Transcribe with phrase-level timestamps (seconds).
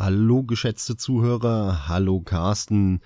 [0.00, 3.00] Hallo geschätzte Zuhörer, hallo Carsten.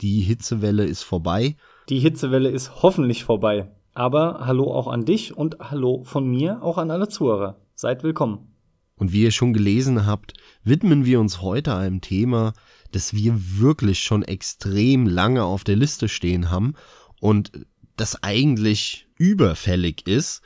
[0.00, 1.56] Die Hitzewelle ist vorbei.
[1.90, 3.70] Die Hitzewelle ist hoffentlich vorbei.
[3.92, 7.60] Aber hallo auch an dich und hallo von mir auch an alle Zuhörer.
[7.74, 8.54] Seid willkommen.
[8.96, 10.32] Und wie ihr schon gelesen habt,
[10.64, 12.54] widmen wir uns heute einem Thema,
[12.92, 16.72] das wir wirklich schon extrem lange auf der Liste stehen haben
[17.20, 17.52] und
[17.96, 20.40] das eigentlich überfällig ist.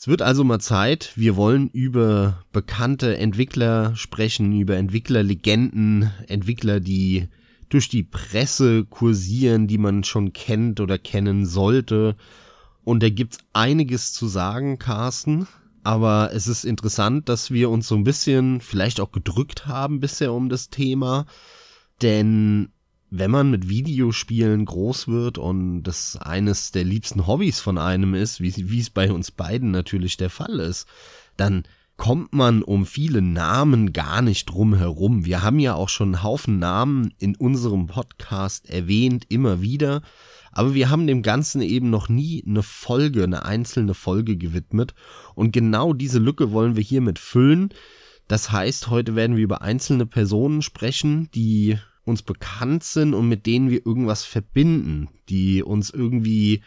[0.00, 7.28] Es wird also mal Zeit, wir wollen über bekannte Entwickler sprechen, über Entwicklerlegenden, Entwickler, die
[7.68, 12.16] durch die Presse kursieren, die man schon kennt oder kennen sollte.
[12.82, 15.46] Und da gibt's einiges zu sagen, Carsten.
[15.82, 20.32] Aber es ist interessant, dass wir uns so ein bisschen vielleicht auch gedrückt haben bisher
[20.32, 21.26] um das Thema.
[22.00, 22.70] Denn
[23.10, 28.40] wenn man mit Videospielen groß wird und das eines der liebsten Hobbys von einem ist,
[28.40, 30.86] wie, es bei uns beiden natürlich der Fall ist,
[31.36, 31.64] dann
[31.96, 35.26] kommt man um viele Namen gar nicht drum herum.
[35.26, 40.00] Wir haben ja auch schon einen Haufen Namen in unserem Podcast erwähnt, immer wieder.
[40.52, 44.94] Aber wir haben dem Ganzen eben noch nie eine Folge, eine einzelne Folge gewidmet.
[45.34, 47.68] Und genau diese Lücke wollen wir hiermit füllen.
[48.28, 53.46] Das heißt, heute werden wir über einzelne Personen sprechen, die uns bekannt sind und mit
[53.46, 56.62] denen wir irgendwas verbinden, die uns irgendwie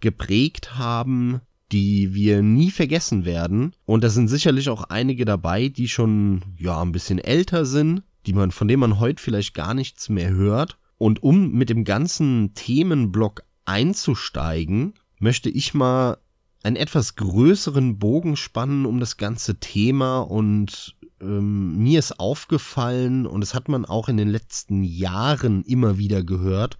[0.00, 3.74] geprägt haben, die wir nie vergessen werden.
[3.86, 8.34] Und da sind sicherlich auch einige dabei, die schon, ja, ein bisschen älter sind, die
[8.34, 10.78] man, von denen man heute vielleicht gar nichts mehr hört.
[10.98, 16.18] Und um mit dem ganzen Themenblock einzusteigen, möchte ich mal
[16.62, 23.40] einen etwas größeren Bogen spannen um das ganze Thema und ähm, mir ist aufgefallen, und
[23.40, 26.76] das hat man auch in den letzten Jahren immer wieder gehört,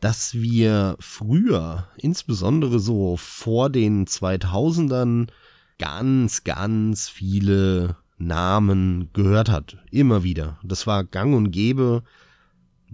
[0.00, 5.28] dass wir früher, insbesondere so vor den 2000ern,
[5.78, 9.78] ganz, ganz viele Namen gehört hat.
[9.90, 10.58] Immer wieder.
[10.62, 12.02] Das war gang und gäbe,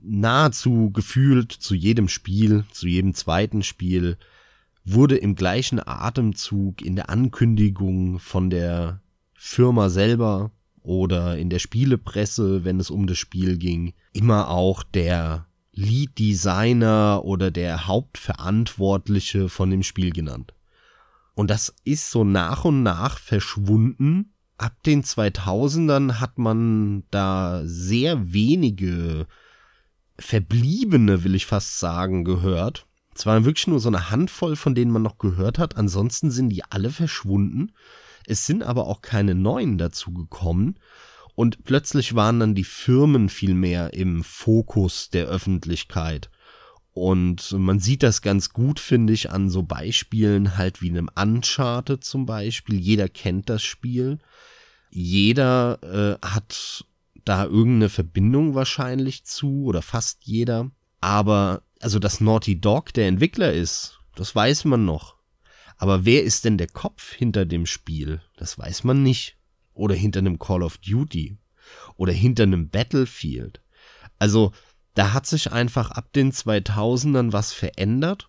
[0.03, 4.17] nahezu gefühlt zu jedem Spiel, zu jedem zweiten Spiel,
[4.85, 9.01] wurde im gleichen Atemzug in der Ankündigung von der
[9.35, 10.51] Firma selber
[10.89, 17.21] oder in der Spielepresse, wenn es um das Spiel ging, immer auch der Lead Designer
[17.25, 20.55] oder der Hauptverantwortliche von dem Spiel genannt.
[21.35, 24.33] Und das ist so nach und nach verschwunden.
[24.57, 29.27] Ab den 2000ern hat man da sehr wenige
[30.19, 32.87] verbliebene, will ich fast sagen, gehört.
[33.15, 35.77] Es waren wirklich nur so eine Handvoll, von denen man noch gehört hat.
[35.77, 37.73] Ansonsten sind die alle verschwunden.
[38.29, 40.79] Es sind aber auch keine neuen dazu gekommen.
[41.35, 46.31] Und plötzlich waren dann die Firmen viel mehr im Fokus der Öffentlichkeit.
[46.93, 52.03] Und man sieht das ganz gut, finde ich, an so Beispielen halt wie einem Uncharted
[52.03, 52.81] zum Beispiel.
[52.81, 54.19] Jeder kennt das Spiel.
[54.91, 55.79] Jeder
[56.21, 56.85] äh, hat
[57.25, 60.73] da irgendeine Verbindung wahrscheinlich zu oder fast jeder.
[61.01, 65.18] Aber also dass Naughty Dog der Entwickler ist, das weiß man noch.
[65.79, 68.21] Aber wer ist denn der Kopf hinter dem Spiel?
[68.37, 69.37] Das weiß man nicht.
[69.75, 71.39] Oder hinter einem Call of Duty.
[71.97, 73.63] Oder hinter einem Battlefield.
[74.19, 74.53] Also,
[74.95, 78.29] da hat sich einfach ab den 2000ern was verändert.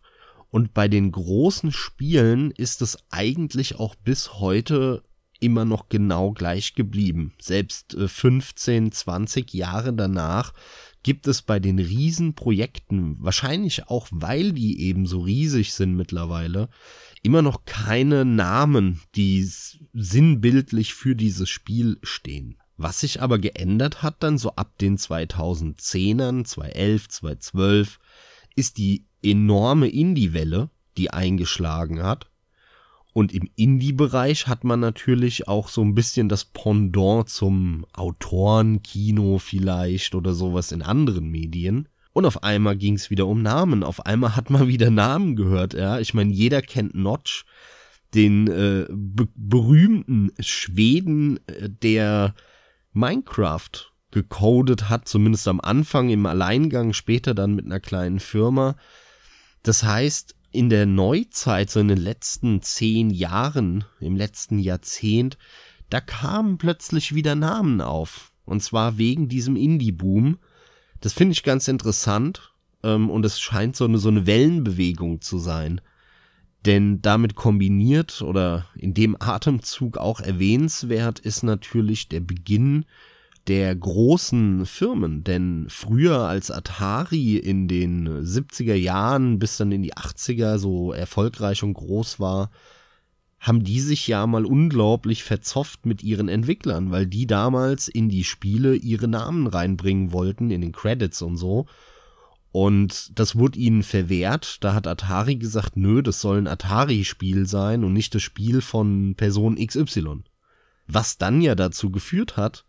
[0.52, 5.04] Und bei den großen Spielen ist es eigentlich auch bis heute
[5.40, 7.34] immer noch genau gleich geblieben.
[7.40, 10.54] Selbst 15, äh, 20 Jahre danach
[11.02, 16.68] gibt es bei den Riesenprojekten, wahrscheinlich auch weil die eben so riesig sind mittlerweile,
[17.24, 19.48] immer noch keine Namen, die
[19.94, 22.58] sinnbildlich für dieses Spiel stehen.
[22.78, 28.00] Was sich aber geändert hat dann so ab den 2010ern, 2011, 2012,
[28.56, 32.30] ist die enorme Indie-Welle, die eingeschlagen hat.
[33.12, 40.16] Und im Indie-Bereich hat man natürlich auch so ein bisschen das Pendant zum Autorenkino vielleicht
[40.16, 41.90] oder sowas in anderen Medien.
[42.12, 43.84] Und auf einmal ging es wieder um Namen.
[43.84, 46.00] Auf einmal hat man wieder Namen gehört, ja.
[46.00, 47.46] Ich meine, jeder kennt Notch,
[48.14, 52.34] den äh, be berühmten Schweden, äh, der
[52.94, 58.76] Minecraft gecodet hat, zumindest am Anfang im Alleingang, später dann mit einer kleinen Firma.
[59.62, 65.38] Das heißt, in der Neuzeit, so in den letzten zehn Jahren, im letzten Jahrzehnt,
[65.90, 68.32] da kamen plötzlich wieder Namen auf.
[68.46, 70.40] Und zwar wegen diesem Indie-Boom.
[71.02, 72.54] Das finde ich ganz interessant
[72.84, 75.82] ähm, und es scheint so eine, so eine Wellenbewegung zu sein.
[76.66, 82.86] Denn damit kombiniert oder in dem Atemzug auch erwähnenswert ist natürlich der Beginn
[83.48, 85.24] der großen Firmen.
[85.24, 91.64] Denn früher als Atari in den 70er Jahren bis dann in die 80er so erfolgreich
[91.64, 92.52] und groß war,
[93.40, 98.26] haben die sich ja mal unglaublich verzofft mit ihren Entwicklern, weil die damals in die
[98.26, 101.66] Spiele ihre Namen reinbringen wollten, in den Credits und so.
[102.52, 104.58] Und das wurde ihnen verwehrt.
[104.64, 109.16] Da hat Atari gesagt, nö, das soll ein Atari-Spiel sein und nicht das Spiel von
[109.16, 110.24] Person XY.
[110.88, 112.66] Was dann ja dazu geführt hat,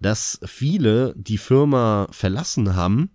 [0.00, 3.10] dass viele die Firma verlassen haben.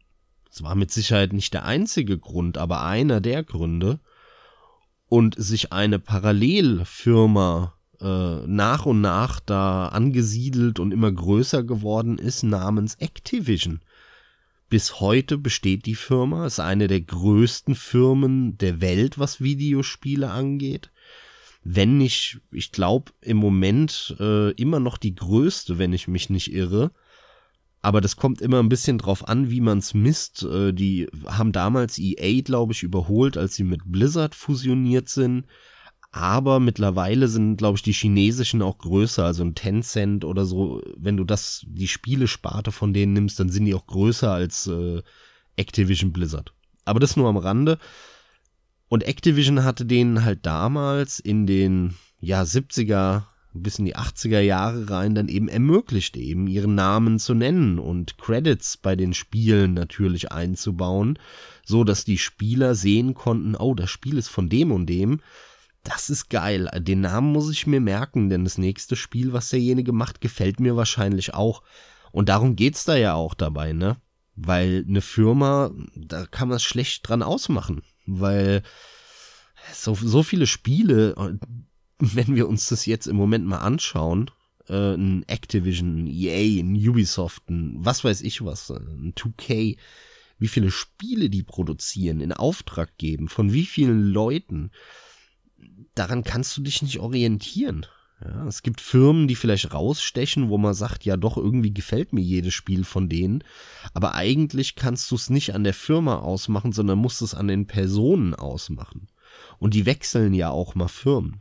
[0.50, 4.00] Es war mit Sicherheit nicht der einzige Grund, aber einer der Gründe.
[5.08, 12.44] Und sich eine Parallelfirma äh, nach und nach da angesiedelt und immer größer geworden ist
[12.44, 13.82] namens Activision.
[14.70, 20.92] Bis heute besteht die Firma, ist eine der größten Firmen der Welt, was Videospiele angeht.
[21.64, 26.52] Wenn nicht, ich glaube im Moment äh, immer noch die größte, wenn ich mich nicht
[26.52, 26.92] irre.
[27.86, 30.42] Aber das kommt immer ein bisschen drauf an, wie man es misst.
[30.42, 35.46] Äh, die haben damals EA, glaube ich, überholt, als sie mit Blizzard fusioniert sind.
[36.12, 40.82] Aber mittlerweile sind, glaube ich, die chinesischen auch größer, also ein Tencent oder so.
[40.98, 45.04] Wenn du das, die Spielesparte von denen nimmst, dann sind die auch größer als äh,
[45.56, 46.54] Activision Blizzard.
[46.86, 47.78] Aber das nur am Rande.
[48.88, 54.90] Und Activision hatte denen halt damals in den ja 70er bis in die 80er Jahre
[54.90, 60.32] rein dann eben ermöglicht, eben ihren Namen zu nennen und Credits bei den Spielen natürlich
[60.32, 61.18] einzubauen,
[61.66, 65.20] so dass die Spieler sehen konnten, oh, das Spiel ist von dem und dem
[65.86, 66.70] das ist geil.
[66.80, 70.76] Den Namen muss ich mir merken, denn das nächste Spiel, was derjenige macht, gefällt mir
[70.76, 71.62] wahrscheinlich auch.
[72.12, 73.98] Und darum geht's da ja auch dabei, ne?
[74.36, 78.64] Weil eine Firma, da kann man es schlecht dran ausmachen, weil
[79.74, 81.16] so, so viele Spiele,
[82.00, 84.32] wenn wir uns das jetzt im Moment mal anschauen,
[84.68, 89.78] äh, ein Activision, ein EA, ein Ubisoft, ein was weiß ich was, ein 2K,
[90.38, 94.72] wie viele Spiele die produzieren, in Auftrag geben, von wie vielen Leuten,
[95.94, 97.86] daran kannst du dich nicht orientieren.
[98.24, 102.22] Ja, es gibt Firmen, die vielleicht rausstechen, wo man sagt, ja doch, irgendwie gefällt mir
[102.22, 103.44] jedes Spiel von denen.
[103.94, 107.68] Aber eigentlich kannst du es nicht an der Firma ausmachen, sondern musst es an den
[107.68, 109.08] Personen ausmachen.
[109.60, 111.40] Und die wechseln ja auch mal Firmen.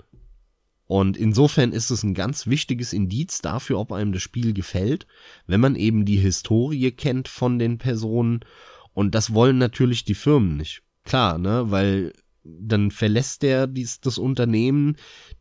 [0.87, 5.07] Und insofern ist es ein ganz wichtiges Indiz dafür, ob einem das Spiel gefällt,
[5.47, 8.41] wenn man eben die Historie kennt von den Personen.
[8.93, 10.83] Und das wollen natürlich die Firmen nicht.
[11.05, 12.13] Klar, ne, weil
[12.45, 14.97] dann verlässt der dies, das Unternehmen.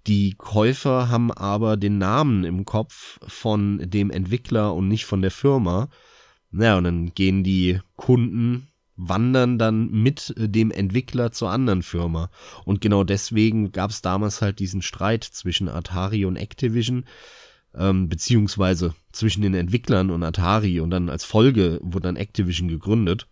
[0.07, 5.31] Die Käufer haben aber den Namen im Kopf von dem Entwickler und nicht von der
[5.31, 5.89] Firma.
[6.51, 8.69] Naja, und dann gehen die Kunden,
[9.07, 12.29] wandern dann mit dem Entwickler zur anderen Firma.
[12.65, 17.05] Und genau deswegen gab es damals halt diesen Streit zwischen Atari und Activision,
[17.75, 20.79] ähm, beziehungsweise zwischen den Entwicklern und Atari.
[20.79, 23.27] Und dann als Folge wurde dann Activision gegründet.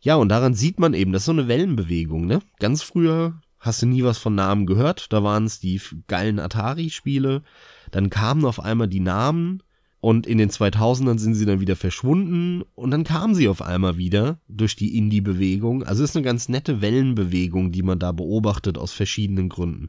[0.00, 2.40] Ja, und daran sieht man eben, das ist so eine Wellenbewegung, ne?
[2.58, 7.42] Ganz früher hast du nie was von Namen gehört, da waren es die geilen Atari-Spiele,
[7.90, 9.62] dann kamen auf einmal die Namen
[10.04, 13.96] und in den 2000ern sind sie dann wieder verschwunden und dann kamen sie auf einmal
[13.96, 15.82] wieder durch die Indie-Bewegung.
[15.82, 19.88] Also ist eine ganz nette Wellenbewegung, die man da beobachtet aus verschiedenen Gründen.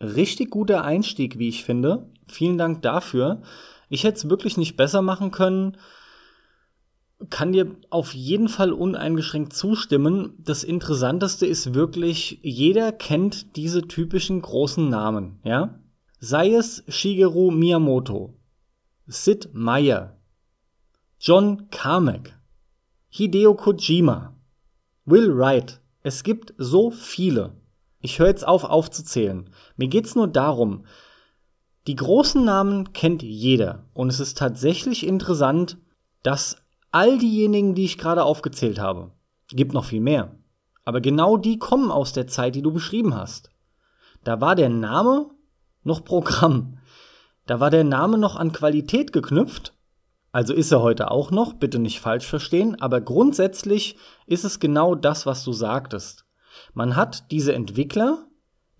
[0.00, 2.10] Richtig guter Einstieg, wie ich finde.
[2.26, 3.42] Vielen Dank dafür.
[3.90, 5.76] Ich hätte es wirklich nicht besser machen können
[7.30, 10.34] kann dir auf jeden Fall uneingeschränkt zustimmen.
[10.38, 15.78] Das Interessanteste ist wirklich, jeder kennt diese typischen großen Namen, ja?
[16.18, 18.34] Sei es Shigeru Miyamoto,
[19.06, 20.16] Sid Meier,
[21.20, 22.38] John Carmack,
[23.10, 24.34] Hideo Kojima,
[25.04, 25.78] Will Wright.
[26.02, 27.52] Es gibt so viele.
[28.00, 29.50] Ich höre jetzt auf aufzuzählen.
[29.76, 30.86] Mir geht's nur darum,
[31.86, 33.84] die großen Namen kennt jeder.
[33.92, 35.76] Und es ist tatsächlich interessant,
[36.22, 36.56] dass
[36.90, 39.10] all diejenigen, die ich gerade aufgezählt habe,
[39.48, 40.34] gibt noch viel mehr.
[40.86, 43.50] Aber genau die kommen aus der Zeit, die du beschrieben hast.
[44.22, 45.28] Da war der Name
[45.82, 46.78] noch Programm.
[47.46, 49.74] Da war der Name noch an Qualität geknüpft.
[50.32, 53.96] Also ist er heute auch noch, bitte nicht falsch verstehen, aber grundsätzlich
[54.26, 56.24] ist es genau das, was du sagtest.
[56.72, 58.26] Man hat diese Entwickler,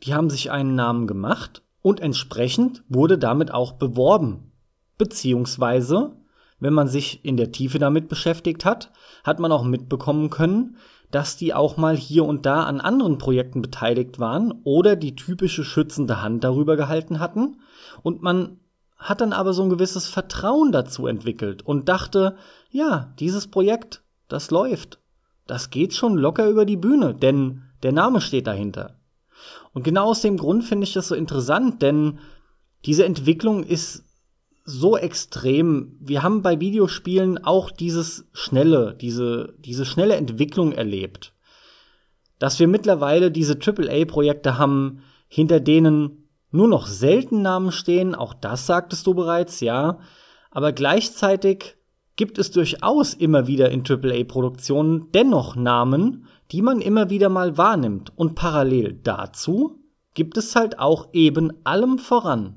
[0.02, 4.52] die haben sich einen Namen gemacht und entsprechend wurde damit auch beworben.
[4.98, 6.16] Beziehungsweise
[6.60, 8.90] wenn man sich in der Tiefe damit beschäftigt hat,
[9.22, 10.78] hat man auch mitbekommen können,
[11.10, 15.62] dass die auch mal hier und da an anderen Projekten beteiligt waren oder die typische
[15.62, 17.58] schützende Hand darüber gehalten hatten.
[18.02, 18.58] Und man
[18.96, 22.36] hat dann aber so ein gewisses Vertrauen dazu entwickelt und dachte,
[22.70, 24.98] ja, dieses Projekt, das läuft.
[25.46, 28.98] Das geht schon locker über die Bühne, denn der Name steht dahinter.
[29.72, 32.18] Und genau aus dem Grund finde ich das so interessant, denn
[32.86, 34.04] diese Entwicklung ist
[34.64, 35.96] so extrem.
[36.00, 41.34] Wir haben bei Videospielen auch dieses schnelle, diese, diese schnelle Entwicklung erlebt.
[42.38, 46.23] Dass wir mittlerweile diese AAA-Projekte haben, hinter denen
[46.54, 49.98] nur noch selten Namen stehen, auch das sagtest du bereits, ja.
[50.50, 51.76] Aber gleichzeitig
[52.16, 58.12] gibt es durchaus immer wieder in AAA-Produktionen dennoch Namen, die man immer wieder mal wahrnimmt.
[58.16, 59.80] Und parallel dazu
[60.14, 62.56] gibt es halt auch eben allem voran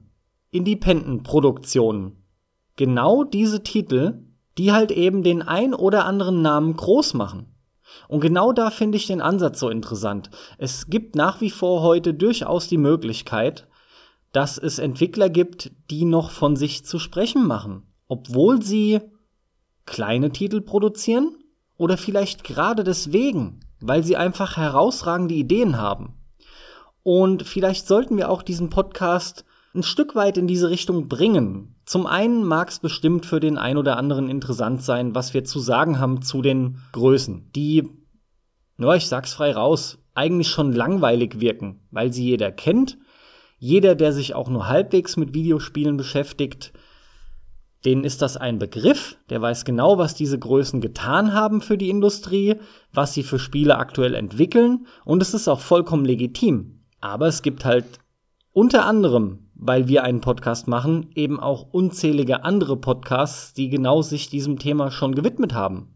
[0.51, 2.23] Independent-Produktionen.
[2.75, 4.25] Genau diese Titel,
[4.59, 7.47] die halt eben den ein oder anderen Namen groß machen.
[8.07, 10.29] Und genau da finde ich den Ansatz so interessant.
[10.59, 13.67] Es gibt nach wie vor heute durchaus die Möglichkeit,
[14.31, 19.01] dass es Entwickler gibt, die noch von sich zu sprechen machen, obwohl sie
[19.85, 21.37] kleine Titel produzieren
[21.77, 26.13] oder vielleicht gerade deswegen, weil sie einfach herausragende Ideen haben.
[27.03, 31.75] Und vielleicht sollten wir auch diesen Podcast ein Stück weit in diese Richtung bringen.
[31.85, 35.59] Zum einen mag es bestimmt für den ein oder anderen interessant sein, was wir zu
[35.59, 37.87] sagen haben zu den Größen, die,
[38.75, 42.97] nur ich sag's frei raus, eigentlich schon langweilig wirken, weil sie jeder kennt.
[43.59, 46.73] Jeder, der sich auch nur halbwegs mit Videospielen beschäftigt,
[47.85, 51.89] denen ist das ein Begriff, der weiß genau, was diese Größen getan haben für die
[51.89, 52.55] Industrie,
[52.93, 56.81] was sie für Spiele aktuell entwickeln und es ist auch vollkommen legitim.
[57.01, 57.85] Aber es gibt halt
[58.51, 64.29] unter anderem, weil wir einen Podcast machen, eben auch unzählige andere Podcasts, die genau sich
[64.29, 65.95] diesem Thema schon gewidmet haben.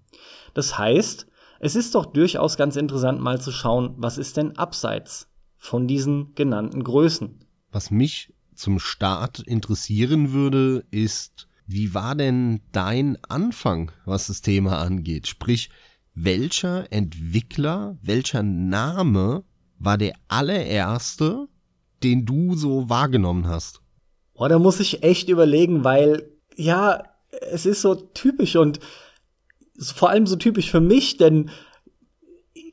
[0.53, 1.27] Das heißt,
[1.59, 6.33] es ist doch durchaus ganz interessant mal zu schauen, was ist denn abseits von diesen
[6.33, 7.39] genannten Größen.
[7.71, 14.79] Was mich zum Start interessieren würde, ist, wie war denn dein Anfang, was das Thema
[14.79, 15.27] angeht?
[15.27, 15.69] Sprich,
[16.13, 19.45] welcher Entwickler, welcher Name
[19.79, 21.47] war der allererste,
[22.03, 23.81] den du so wahrgenommen hast?
[24.33, 27.03] Boah, da muss ich echt überlegen, weil, ja,
[27.51, 28.79] es ist so typisch und
[29.79, 31.49] vor allem so typisch für mich, denn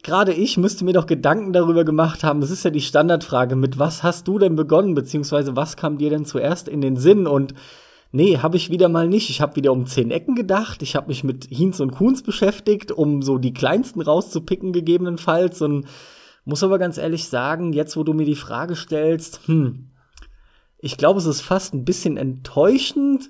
[0.02, 2.40] gerade ich müsste mir doch Gedanken darüber gemacht haben.
[2.40, 3.57] Das ist ja die Standardfrage.
[3.57, 4.95] Mit was hast du denn begonnen?
[4.95, 7.26] Beziehungsweise was kam dir denn zuerst in den Sinn?
[7.26, 7.55] Und
[8.11, 9.28] Nee, habe ich wieder mal nicht.
[9.28, 10.83] Ich habe wieder um zehn Ecken gedacht.
[10.83, 15.61] Ich habe mich mit Hinz und Kuhns beschäftigt, um so die kleinsten rauszupicken gegebenenfalls.
[15.61, 15.87] Und
[16.47, 19.90] muss aber ganz ehrlich sagen, jetzt wo du mir die Frage stellst, hm,
[20.78, 23.28] ich glaube, es ist fast ein bisschen enttäuschend,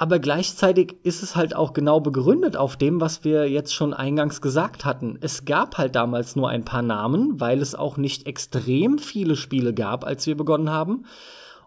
[0.00, 4.40] aber gleichzeitig ist es halt auch genau begründet auf dem, was wir jetzt schon eingangs
[4.40, 5.18] gesagt hatten.
[5.22, 9.74] Es gab halt damals nur ein paar Namen, weil es auch nicht extrem viele Spiele
[9.74, 11.04] gab, als wir begonnen haben.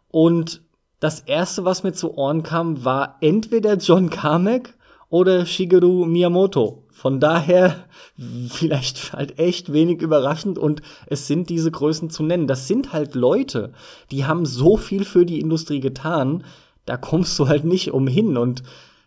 [0.07, 0.61] Und
[1.01, 4.75] das erste, was mir zu Ohren kam, war entweder John Carmack
[5.09, 6.85] oder Shigeru Miyamoto.
[6.89, 7.83] Von daher
[8.47, 12.47] vielleicht halt echt wenig überraschend und es sind diese Größen zu nennen.
[12.47, 13.73] Das sind halt Leute,
[14.09, 16.45] die haben so viel für die Industrie getan,
[16.85, 18.63] da kommst du halt nicht umhin und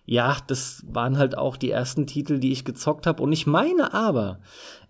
[0.07, 3.95] ja, das waren halt auch die ersten Titel, die ich gezockt habe und ich meine
[3.95, 4.41] aber,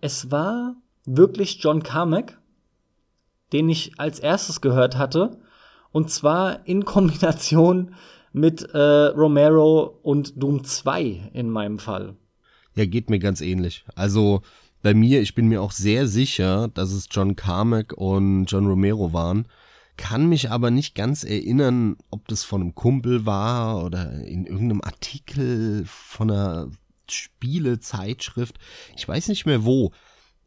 [0.01, 0.75] es war
[1.05, 2.39] wirklich John Carmack,
[3.53, 5.39] den ich als erstes gehört hatte
[5.91, 7.95] und zwar in Kombination
[8.33, 12.15] mit äh, Romero und Doom 2 in meinem Fall.
[12.75, 13.85] Ja, geht mir ganz ähnlich.
[13.95, 14.41] Also
[14.81, 19.13] bei mir, ich bin mir auch sehr sicher, dass es John Carmack und John Romero
[19.13, 19.47] waren.
[19.97, 24.81] Kann mich aber nicht ganz erinnern, ob das von einem Kumpel war oder in irgendeinem
[24.81, 26.69] Artikel von einer
[27.09, 28.57] Spielezeitschrift.
[28.95, 29.91] Ich weiß nicht mehr wo,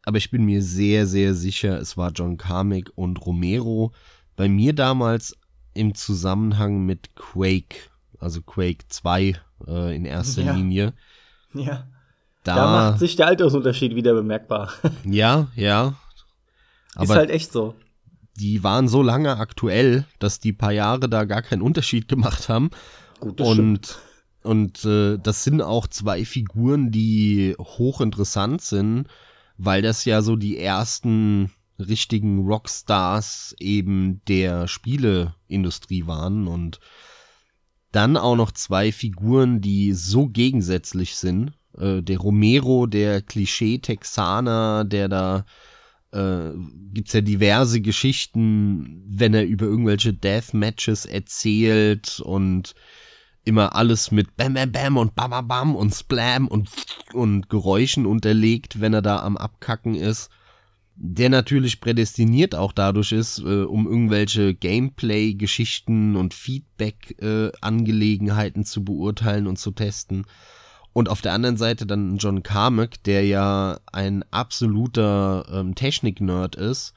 [0.04, 3.92] aber ich bin mir sehr, sehr sicher, es war John Carmack und Romero.
[4.36, 5.36] Bei mir damals
[5.74, 9.34] im Zusammenhang mit Quake, also Quake 2
[9.66, 10.52] äh, in erster ja.
[10.52, 10.92] Linie.
[11.54, 11.86] Ja.
[12.44, 14.72] Da, da, macht sich der Altersunterschied wieder bemerkbar.
[15.04, 15.94] ja, ja.
[16.94, 17.74] Aber Ist halt echt so.
[18.38, 22.70] Die waren so lange aktuell, dass die paar Jahre da gar keinen Unterschied gemacht haben.
[23.18, 23.98] Gut, das und stimmt.
[24.42, 29.08] und äh, das sind auch zwei Figuren, die hochinteressant sind,
[29.56, 36.78] weil das ja so die ersten richtigen Rockstars eben der Spieleindustrie waren und
[37.90, 41.54] dann auch noch zwei Figuren, die so gegensätzlich sind.
[41.76, 45.44] Äh, der Romero, der Klischee-Texaner, der da
[46.12, 46.50] äh,
[46.92, 52.74] gibt's ja diverse Geschichten, wenn er über irgendwelche Deathmatches erzählt und
[53.44, 56.68] immer alles mit Bam Bam Bam und Bam Bam Bam und Splam und
[57.14, 60.30] und Geräuschen unterlegt, wenn er da am Abkacken ist
[61.00, 69.46] der natürlich prädestiniert auch dadurch ist, äh, um irgendwelche Gameplay-Geschichten und Feedback-Angelegenheiten äh, zu beurteilen
[69.46, 70.26] und zu testen.
[70.92, 76.94] Und auf der anderen Seite dann John Carmack, der ja ein absoluter ähm, Technik-Nerd ist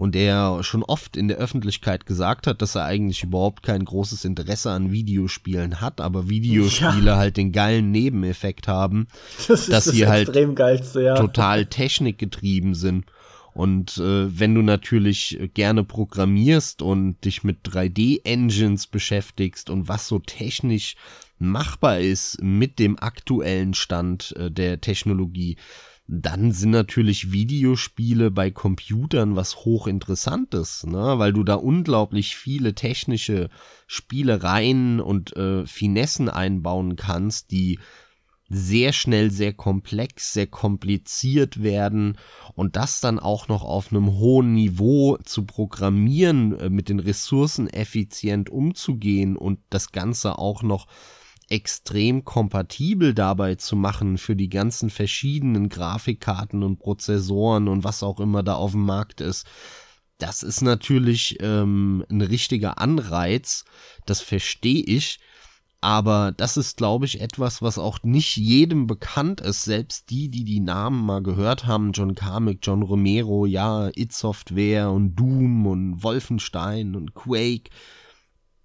[0.00, 4.24] und der schon oft in der Öffentlichkeit gesagt hat, dass er eigentlich überhaupt kein großes
[4.24, 7.16] Interesse an Videospielen hat, aber Videospiele ja.
[7.16, 9.08] halt den geilen Nebeneffekt haben,
[9.48, 11.16] das dass das sie halt geilste, ja.
[11.16, 13.04] total technikgetrieben sind.
[13.52, 20.18] Und äh, wenn du natürlich gerne programmierst und dich mit 3D-Engines beschäftigst und was so
[20.18, 20.96] technisch
[21.40, 25.56] machbar ist mit dem aktuellen Stand äh, der Technologie,
[26.12, 31.18] dann sind natürlich Videospiele bei Computern was hochinteressantes, ne?
[31.18, 33.48] weil du da unglaublich viele technische
[33.86, 37.78] Spielereien und äh, Finessen einbauen kannst, die
[38.48, 42.18] sehr schnell sehr komplex, sehr kompliziert werden
[42.54, 47.68] und das dann auch noch auf einem hohen Niveau zu programmieren, äh, mit den Ressourcen
[47.68, 50.88] effizient umzugehen und das Ganze auch noch
[51.50, 58.20] extrem kompatibel dabei zu machen für die ganzen verschiedenen Grafikkarten und Prozessoren und was auch
[58.20, 59.46] immer da auf dem Markt ist.
[60.18, 63.64] Das ist natürlich ähm, ein richtiger Anreiz,
[64.06, 65.18] das verstehe ich.
[65.82, 69.62] Aber das ist, glaube ich, etwas, was auch nicht jedem bekannt ist.
[69.62, 74.90] Selbst die, die die Namen mal gehört haben, John Carmack, John Romero, ja, It Software
[74.90, 77.70] und Doom und Wolfenstein und Quake.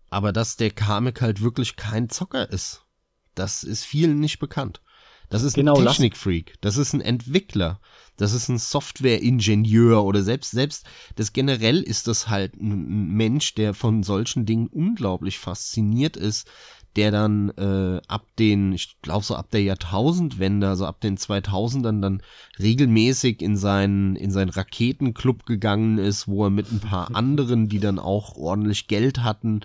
[0.10, 2.86] Aber dass der Carmack halt wirklich kein Zocker ist,
[3.34, 4.82] das ist vielen nicht bekannt.
[5.30, 7.80] Das ist genau, ein Technikfreak, das ist ein Entwickler,
[8.16, 10.86] das ist ein Software-Ingenieur oder selbst, selbst,
[11.16, 16.48] das generell ist das halt ein Mensch, der von solchen Dingen unglaublich fasziniert ist,
[16.96, 22.02] der dann äh, ab den, ich glaube so ab der Jahrtausendwende, also ab den 2000ern
[22.02, 22.22] dann
[22.58, 27.80] regelmäßig in seinen in seinen Raketenclub gegangen ist, wo er mit ein paar anderen, die
[27.80, 29.62] dann auch ordentlich Geld hatten,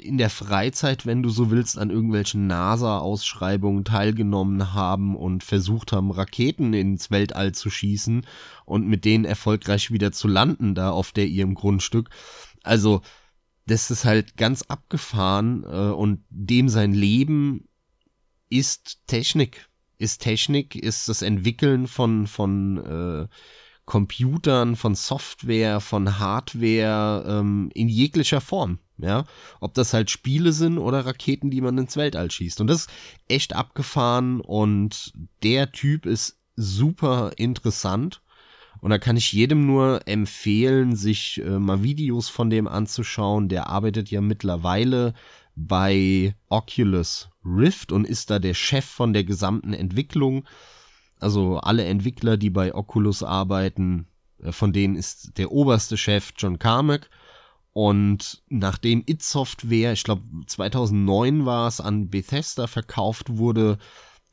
[0.00, 6.10] in der Freizeit, wenn du so willst, an irgendwelchen NASA-Ausschreibungen teilgenommen haben und versucht haben,
[6.10, 8.26] Raketen ins Weltall zu schießen
[8.64, 12.08] und mit denen erfolgreich wieder zu landen da auf der ihrem Grundstück.
[12.62, 13.02] Also
[13.66, 17.68] das ist halt ganz abgefahren äh, und dem sein Leben
[18.48, 19.68] ist Technik.
[19.98, 23.28] Ist Technik, ist das Entwickeln von, von äh,
[23.84, 28.78] Computern, von Software, von Hardware ähm, in jeglicher Form.
[28.96, 29.24] Ja,
[29.60, 32.60] ob das halt Spiele sind oder Raketen, die man ins Weltall schießt.
[32.60, 32.90] Und das ist
[33.26, 38.22] echt abgefahren und der Typ ist super interessant
[38.84, 43.48] und da kann ich jedem nur empfehlen, sich äh, mal Videos von dem anzuschauen.
[43.48, 45.14] Der arbeitet ja mittlerweile
[45.56, 50.44] bei Oculus Rift und ist da der Chef von der gesamten Entwicklung.
[51.18, 54.06] Also alle Entwickler, die bei Oculus arbeiten,
[54.42, 57.08] äh, von denen ist der oberste Chef John Carmack.
[57.74, 63.78] Und nachdem It Software, ich glaube 2009 war es, an Bethesda verkauft wurde,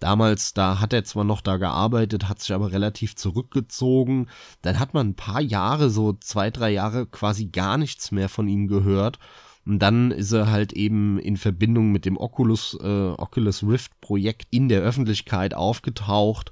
[0.01, 4.29] Damals, da hat er zwar noch da gearbeitet, hat sich aber relativ zurückgezogen.
[4.63, 8.47] Dann hat man ein paar Jahre, so zwei, drei Jahre quasi gar nichts mehr von
[8.47, 9.19] ihm gehört.
[9.63, 14.47] Und dann ist er halt eben in Verbindung mit dem Oculus, äh, Oculus Rift Projekt
[14.49, 16.51] in der Öffentlichkeit aufgetaucht.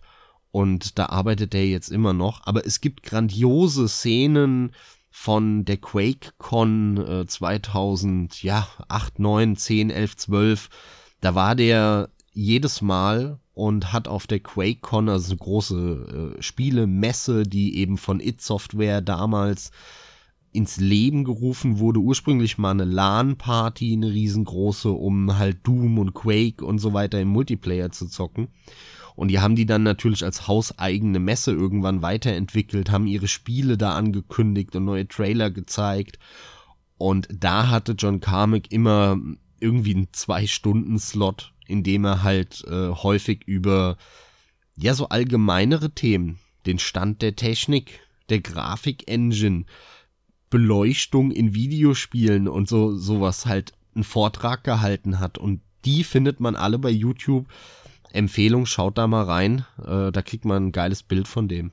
[0.52, 2.45] Und da arbeitet er jetzt immer noch.
[2.45, 4.73] Aber es gibt grandiose Szenen
[5.10, 10.69] von der QuakeCon äh, 2000, ja, 8, 9, 10, 11, 12.
[11.22, 17.43] Da war der jedes Mal und hat auf der QuakeCon, also eine große äh, Spielemesse,
[17.43, 19.72] die eben von It Software damals
[20.52, 22.00] ins Leben gerufen wurde.
[22.00, 27.28] Ursprünglich mal eine LAN-Party, eine riesengroße, um halt Doom und Quake und so weiter im
[27.28, 28.48] Multiplayer zu zocken.
[29.19, 33.95] Und die haben die dann natürlich als hauseigene Messe irgendwann weiterentwickelt, haben ihre Spiele da
[33.95, 36.19] angekündigt und neue Trailer gezeigt.
[36.97, 39.19] Und da hatte John Carmack immer
[39.60, 43.97] irgendwie einen Zwei-Stunden-Slot indem er halt äh, häufig über
[44.75, 49.65] ja so allgemeinere Themen, den Stand der Technik, der Grafik-Engine,
[50.49, 56.55] Beleuchtung in Videospielen und so sowas halt einen Vortrag gehalten hat und die findet man
[56.55, 57.47] alle bei YouTube.
[58.13, 61.72] Empfehlung, schaut da mal rein, äh, da kriegt man ein geiles Bild von dem.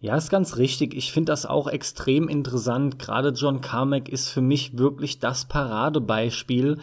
[0.00, 0.94] Ja, ist ganz richtig.
[0.94, 2.98] Ich finde das auch extrem interessant.
[2.98, 6.78] Gerade John Carmack ist für mich wirklich das Paradebeispiel.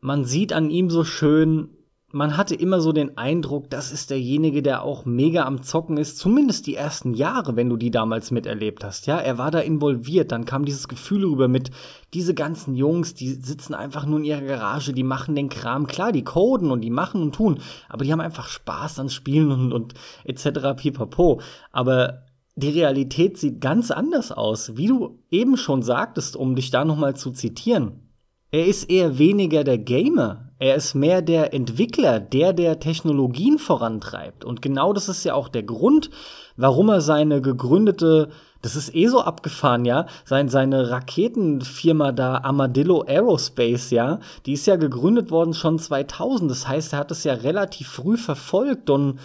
[0.00, 1.70] Man sieht an ihm so schön,
[2.12, 6.18] man hatte immer so den Eindruck, das ist derjenige, der auch mega am Zocken ist,
[6.18, 9.06] zumindest die ersten Jahre, wenn du die damals miterlebt hast.
[9.06, 11.70] Ja, er war da involviert, dann kam dieses Gefühl rüber mit,
[12.12, 16.10] diese ganzen Jungs, die sitzen einfach nur in ihrer Garage, die machen den Kram, klar,
[16.10, 19.72] die coden und die machen und tun, aber die haben einfach Spaß an Spielen und,
[19.72, 19.94] und
[20.24, 20.74] etc.
[20.76, 21.40] pipapo.
[21.70, 22.24] Aber
[22.56, 27.14] die Realität sieht ganz anders aus, wie du eben schon sagtest, um dich da nochmal
[27.14, 28.09] zu zitieren.
[28.52, 30.50] Er ist eher weniger der Gamer.
[30.58, 34.44] Er ist mehr der Entwickler, der der Technologien vorantreibt.
[34.44, 36.10] Und genau das ist ja auch der Grund,
[36.56, 38.28] warum er seine gegründete,
[38.60, 44.66] das ist eh so abgefahren, ja, sein, seine Raketenfirma da, Armadillo Aerospace, ja, die ist
[44.66, 46.50] ja gegründet worden schon 2000.
[46.50, 49.20] Das heißt, er hat es ja relativ früh verfolgt und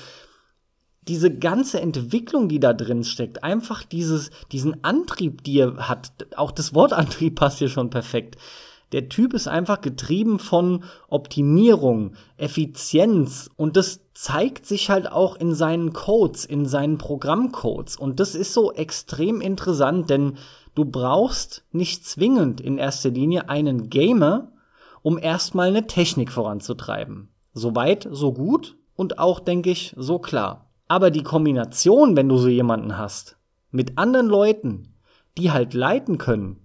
[1.08, 6.52] diese ganze Entwicklung, die da drin steckt, einfach dieses, diesen Antrieb, die er hat, auch
[6.52, 8.38] das Wort Antrieb passt hier schon perfekt.
[8.96, 15.54] Der Typ ist einfach getrieben von Optimierung, Effizienz und das zeigt sich halt auch in
[15.54, 17.98] seinen Codes, in seinen Programmcodes.
[17.98, 20.38] Und das ist so extrem interessant, denn
[20.76, 24.54] du brauchst nicht zwingend in erster Linie einen Gamer,
[25.02, 27.28] um erstmal eine Technik voranzutreiben.
[27.54, 30.70] Soweit, so gut und auch, denke ich, so klar.
[30.88, 33.36] Aber die Kombination, wenn du so jemanden hast,
[33.72, 34.94] mit anderen Leuten,
[35.38, 36.65] die halt leiten können,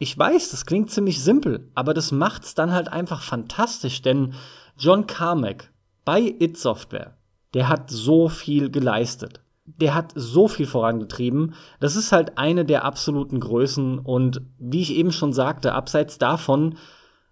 [0.00, 4.34] ich weiß, das klingt ziemlich simpel, aber das macht's dann halt einfach fantastisch, denn
[4.76, 5.70] John Carmack
[6.04, 7.16] bei It Software,
[7.54, 9.40] der hat so viel geleistet.
[9.64, 11.54] Der hat so viel vorangetrieben.
[11.78, 16.74] Das ist halt eine der absoluten Größen und wie ich eben schon sagte, abseits davon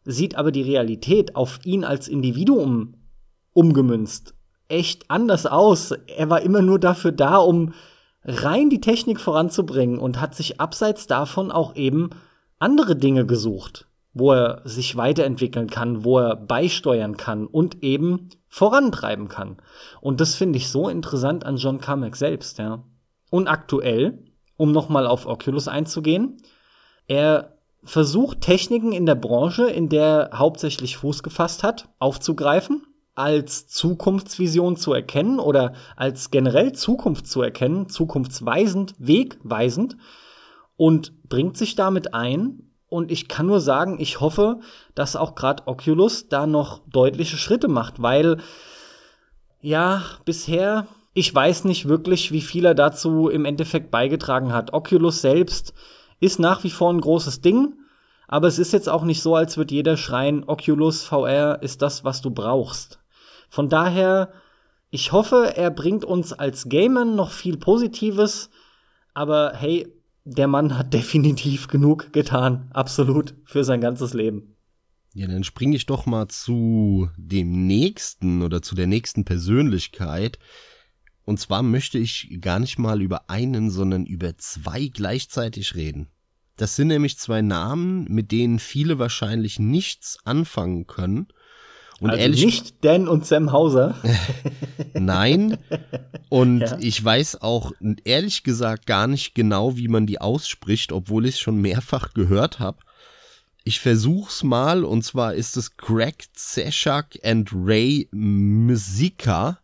[0.04, 2.94] sieht aber die Realität auf ihn als Individuum
[3.54, 4.34] umgemünzt
[4.68, 5.92] echt anders aus.
[5.92, 7.72] Er war immer nur dafür da, um
[8.24, 12.10] rein die Technik voranzubringen und hat sich abseits davon auch eben
[12.58, 19.28] andere Dinge gesucht, wo er sich weiterentwickeln kann, wo er beisteuern kann und eben vorantreiben
[19.28, 19.58] kann.
[20.00, 22.82] Und das finde ich so interessant an John Carmack selbst, ja.
[23.30, 24.24] Und aktuell,
[24.56, 26.38] um nochmal auf Oculus einzugehen,
[27.06, 32.82] er versucht Techniken in der Branche, in der er hauptsächlich Fuß gefasst hat, aufzugreifen,
[33.14, 39.96] als Zukunftsvision zu erkennen oder als generell Zukunft zu erkennen, zukunftsweisend, wegweisend
[40.78, 42.62] und bringt sich damit ein.
[42.88, 44.60] Und ich kann nur sagen, ich hoffe,
[44.94, 48.38] dass auch gerade Oculus da noch deutliche Schritte macht, weil
[49.60, 54.72] ja, bisher, ich weiß nicht wirklich, wie viel er dazu im Endeffekt beigetragen hat.
[54.72, 55.74] Oculus selbst
[56.20, 57.74] ist nach wie vor ein großes Ding,
[58.26, 62.04] aber es ist jetzt auch nicht so, als würde jeder schreien, Oculus VR ist das,
[62.04, 63.00] was du brauchst.
[63.50, 64.32] Von daher,
[64.90, 68.48] ich hoffe, er bringt uns als Gamern noch viel Positives,
[69.12, 69.92] aber hey,
[70.28, 74.56] der Mann hat definitiv genug getan, absolut, für sein ganzes Leben.
[75.14, 80.38] Ja, dann springe ich doch mal zu dem nächsten oder zu der nächsten Persönlichkeit.
[81.24, 86.08] Und zwar möchte ich gar nicht mal über einen, sondern über zwei gleichzeitig reden.
[86.56, 91.28] Das sind nämlich zwei Namen, mit denen viele wahrscheinlich nichts anfangen können.
[92.00, 93.96] Und also ehrlich, nicht Dan und Sam Hauser.
[94.94, 95.58] Nein.
[96.28, 96.78] Und ja.
[96.80, 97.72] ich weiß auch
[98.04, 102.60] ehrlich gesagt gar nicht genau, wie man die ausspricht, obwohl ich es schon mehrfach gehört
[102.60, 102.78] habe.
[103.64, 109.58] Ich versuch's mal, und zwar ist es Greg Zeshak and Ray Mizika.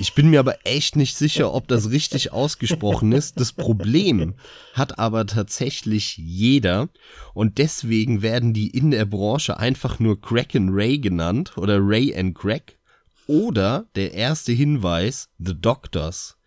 [0.00, 3.38] Ich bin mir aber echt nicht sicher, ob das richtig ausgesprochen ist.
[3.38, 4.32] Das Problem
[4.72, 6.88] hat aber tatsächlich jeder
[7.34, 12.16] und deswegen werden die in der Branche einfach nur Crack and Ray genannt oder Ray
[12.16, 12.78] and Crack
[13.26, 16.38] oder der erste Hinweis, The Doctors.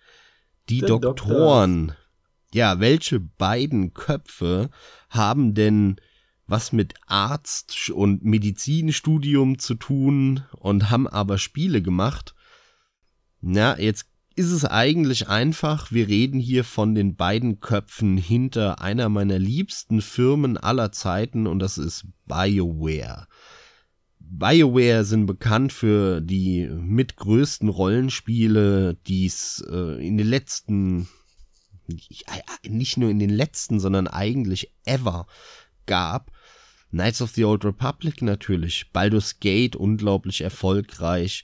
[0.68, 1.88] Die The Doktoren.
[1.89, 2.04] Doctors.
[2.56, 4.72] Ja, welche beiden Köpfe
[5.10, 5.98] haben denn
[6.48, 12.34] was mit Arzt und Medizinstudium zu tun und haben aber Spiele gemacht?
[13.46, 15.92] Na, jetzt ist es eigentlich einfach.
[15.92, 21.60] Wir reden hier von den beiden Köpfen hinter einer meiner liebsten Firmen aller Zeiten und
[21.60, 23.28] das ist BioWare.
[24.20, 31.10] BioWare sind bekannt für die mitgrößten Rollenspiele, die es äh, in den letzten,
[32.66, 35.28] nicht nur in den letzten, sondern eigentlich ever
[35.86, 36.32] gab.
[36.92, 41.44] Knights of the Old Republic natürlich, Baldur's Gate unglaublich erfolgreich,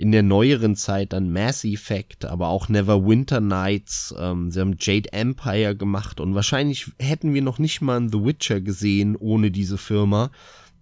[0.00, 4.14] in der neueren Zeit dann Mass Effect, aber auch Neverwinter Nights.
[4.18, 8.62] Ähm, sie haben Jade Empire gemacht und wahrscheinlich hätten wir noch nicht mal The Witcher
[8.62, 10.30] gesehen ohne diese Firma,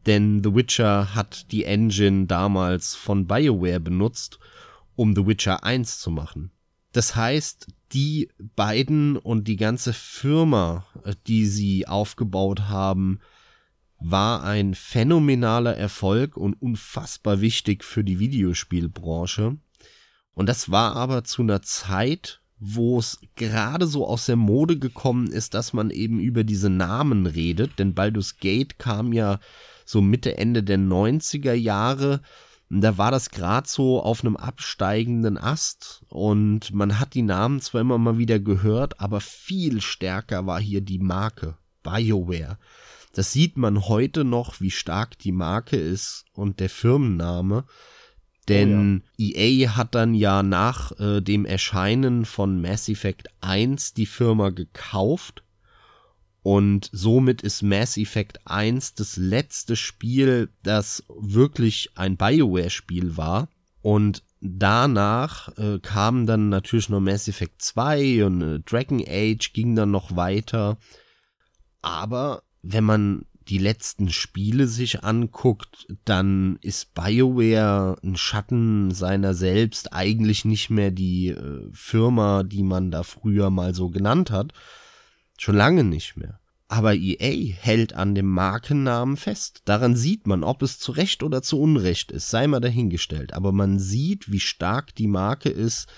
[0.06, 4.38] denn The Witcher hat die Engine damals von BioWare benutzt,
[4.94, 6.52] um The Witcher 1 zu machen.
[6.92, 13.18] Das heißt, die beiden und die ganze Firma, äh, die sie aufgebaut haben,
[14.00, 19.56] war ein phänomenaler Erfolg und unfassbar wichtig für die Videospielbranche.
[20.34, 25.28] Und das war aber zu einer Zeit, wo es gerade so aus der Mode gekommen
[25.28, 29.38] ist, dass man eben über diese Namen redet, denn Baldur's Gate kam ja
[29.84, 32.20] so Mitte, Ende der 90er Jahre.
[32.70, 37.80] Da war das gerade so auf einem absteigenden Ast und man hat die Namen zwar
[37.80, 42.58] immer mal wieder gehört, aber viel stärker war hier die Marke BioWare.
[43.18, 47.64] Das sieht man heute noch, wie stark die Marke ist und der Firmenname.
[48.46, 49.34] Denn oh ja.
[49.64, 55.42] EA hat dann ja nach äh, dem Erscheinen von Mass Effect 1 die Firma gekauft.
[56.44, 63.48] Und somit ist Mass Effect 1 das letzte Spiel, das wirklich ein BioWare-Spiel war.
[63.82, 69.74] Und danach äh, kamen dann natürlich noch Mass Effect 2 und äh, Dragon Age ging
[69.74, 70.78] dann noch weiter.
[71.82, 79.92] Aber wenn man die letzten Spiele sich anguckt, dann ist BioWare ein Schatten seiner selbst
[79.92, 84.52] eigentlich nicht mehr die äh, Firma, die man da früher mal so genannt hat.
[85.38, 86.40] Schon lange nicht mehr.
[86.70, 89.62] Aber EA hält an dem Markennamen fest.
[89.64, 93.32] Daran sieht man, ob es zu Recht oder zu Unrecht ist, sei mal dahingestellt.
[93.32, 95.88] Aber man sieht, wie stark die Marke ist,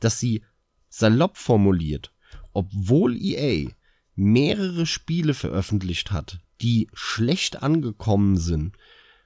[0.00, 0.42] dass sie
[0.88, 2.12] salopp formuliert,
[2.52, 3.70] obwohl EA
[4.18, 8.76] mehrere Spiele veröffentlicht hat, die schlecht angekommen sind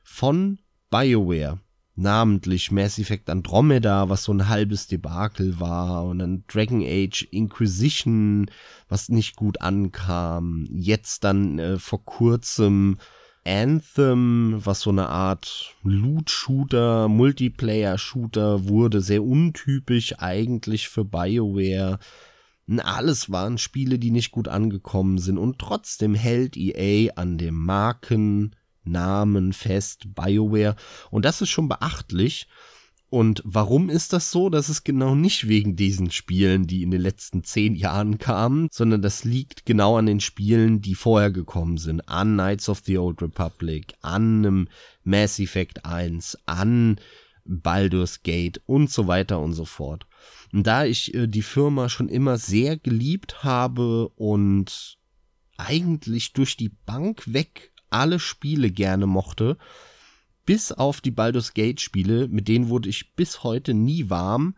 [0.04, 0.58] von
[0.90, 1.60] BioWare,
[1.94, 8.50] namentlich Mass Effect Andromeda, was so ein halbes Debakel war, und dann Dragon Age Inquisition,
[8.88, 12.98] was nicht gut ankam, jetzt dann äh, vor kurzem
[13.44, 21.98] Anthem, was so eine Art Loot-Shooter, Multiplayer-Shooter wurde, sehr untypisch eigentlich für BioWare.
[22.68, 29.52] Alles waren Spiele, die nicht gut angekommen sind und trotzdem hält EA an dem Markennamen
[29.52, 30.76] fest, BioWare.
[31.10, 32.46] Und das ist schon beachtlich.
[33.12, 34.48] Und warum ist das so?
[34.48, 39.02] Das ist genau nicht wegen diesen Spielen, die in den letzten zehn Jahren kamen, sondern
[39.02, 42.08] das liegt genau an den Spielen, die vorher gekommen sind.
[42.08, 44.68] An Knights of the Old Republic, an einem
[45.04, 46.98] Mass Effect 1, an
[47.44, 50.06] Baldur's Gate und so weiter und so fort.
[50.52, 54.98] Und da ich äh, die Firma schon immer sehr geliebt habe und
[55.56, 59.58] eigentlich durch die Bank weg alle Spiele gerne mochte,
[60.44, 64.56] bis auf die Baldur's Gate Spiele, mit denen wurde ich bis heute nie warm,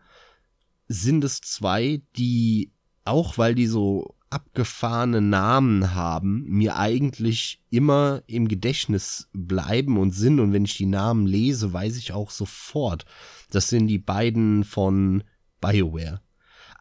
[0.87, 2.71] sind es zwei, die
[3.03, 10.39] auch weil die so abgefahrene Namen haben, mir eigentlich immer im Gedächtnis bleiben und sind.
[10.39, 13.05] Und wenn ich die Namen lese, weiß ich auch sofort.
[13.51, 15.23] Das sind die beiden von
[15.61, 16.21] BioWare.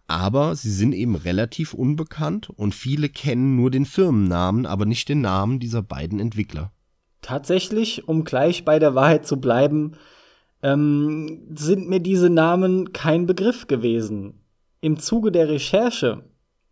[0.06, 5.22] Aber sie sind eben relativ unbekannt und viele kennen nur den Firmennamen, aber nicht den
[5.22, 6.72] Namen dieser beiden Entwickler.
[7.22, 9.96] Tatsächlich, um gleich bei der Wahrheit zu bleiben,
[10.62, 14.40] ähm, sind mir diese Namen kein Begriff gewesen.
[14.82, 16.24] Im Zuge der Recherche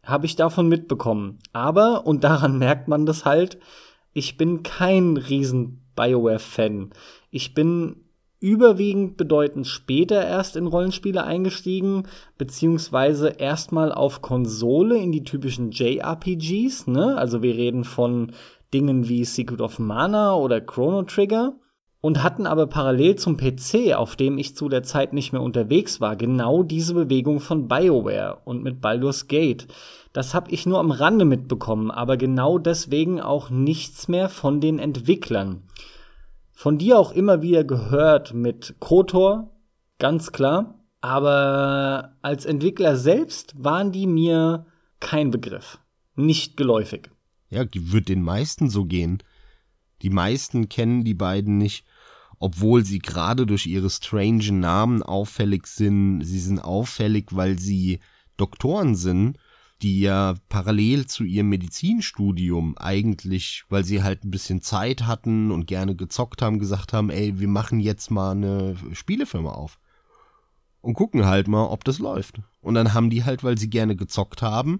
[0.04, 1.38] habe ich davon mitbekommen.
[1.52, 3.58] Aber, und daran merkt man das halt,
[4.12, 6.90] ich bin kein riesen BioWare-Fan.
[7.30, 7.96] Ich bin
[8.42, 12.04] überwiegend bedeutend später erst in Rollenspiele eingestiegen,
[12.36, 17.16] beziehungsweise erstmal auf Konsole in die typischen JRPGs, ne?
[17.16, 18.32] Also wir reden von
[18.74, 21.54] Dingen wie Secret of Mana oder Chrono Trigger
[22.00, 26.00] und hatten aber parallel zum PC, auf dem ich zu der Zeit nicht mehr unterwegs
[26.00, 29.68] war, genau diese Bewegung von BioWare und mit Baldur's Gate.
[30.12, 34.80] Das habe ich nur am Rande mitbekommen, aber genau deswegen auch nichts mehr von den
[34.80, 35.62] Entwicklern.
[36.52, 39.50] Von dir auch immer wieder gehört mit Kotor,
[39.98, 44.66] ganz klar, aber als Entwickler selbst waren die mir
[45.00, 45.78] kein Begriff,
[46.14, 47.10] nicht geläufig.
[47.50, 49.22] Ja, wird den meisten so gehen.
[50.02, 51.84] Die meisten kennen die beiden nicht
[52.42, 56.22] obwohl sie gerade durch ihre strangen Namen auffällig sind.
[56.24, 58.00] Sie sind auffällig, weil sie
[58.36, 59.38] Doktoren sind,
[59.82, 65.66] die ja parallel zu ihrem Medizinstudium eigentlich, weil sie halt ein bisschen Zeit hatten und
[65.66, 69.78] gerne gezockt haben, gesagt haben, ey, wir machen jetzt mal eine Spielefirma auf.
[70.80, 72.40] Und gucken halt mal, ob das läuft.
[72.60, 74.78] Und dann haben die halt, weil sie gerne gezockt haben,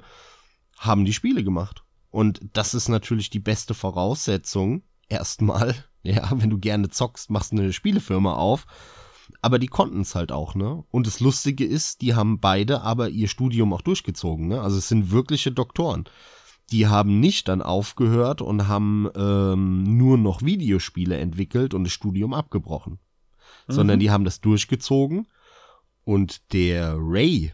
[0.78, 1.84] haben die Spiele gemacht.
[2.10, 7.72] Und das ist natürlich die beste Voraussetzung, erstmal, ja, wenn du gerne zockst, machst eine
[7.72, 8.66] Spielefirma auf.
[9.42, 10.84] Aber die konnten es halt auch, ne?
[10.90, 14.60] Und das Lustige ist, die haben beide aber ihr Studium auch durchgezogen, ne?
[14.60, 16.04] Also es sind wirkliche Doktoren.
[16.70, 22.32] Die haben nicht dann aufgehört und haben ähm, nur noch Videospiele entwickelt und das Studium
[22.32, 23.00] abgebrochen.
[23.66, 23.72] Mhm.
[23.72, 25.26] Sondern die haben das durchgezogen
[26.04, 27.52] und der Ray,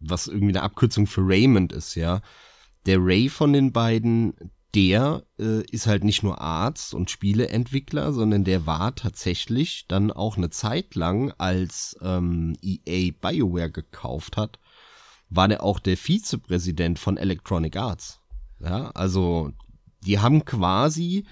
[0.00, 2.20] was irgendwie eine Abkürzung für Raymond ist, ja,
[2.86, 4.34] der Ray von den beiden,
[4.74, 10.36] der äh, ist halt nicht nur Arzt und Spieleentwickler, sondern der war tatsächlich dann auch
[10.36, 14.58] eine Zeit lang, als ähm, EA BioWare gekauft hat,
[15.30, 18.20] war der auch der Vizepräsident von Electronic Arts.
[18.60, 19.52] Ja, also
[20.04, 21.26] die haben quasi,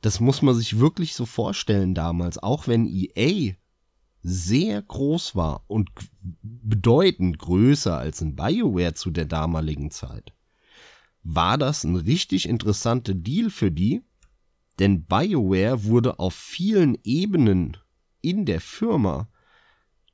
[0.00, 3.54] das muss man sich wirklich so vorstellen damals, auch wenn EA
[4.22, 5.90] sehr groß war und
[6.42, 10.32] bedeutend größer als ein BioWare zu der damaligen Zeit
[11.22, 14.02] war das ein richtig interessanter Deal für die,
[14.78, 17.76] denn BioWare wurde auf vielen Ebenen
[18.20, 19.28] in der Firma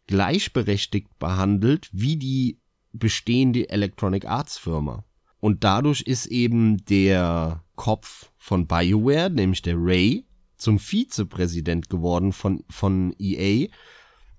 [0.06, 2.60] gleichberechtigt behandelt wie die
[2.92, 5.04] bestehende Electronic Arts Firma.
[5.40, 12.64] Und dadurch ist eben der Kopf von BioWare, nämlich der Ray, zum Vizepräsident geworden von,
[12.68, 13.68] von EA.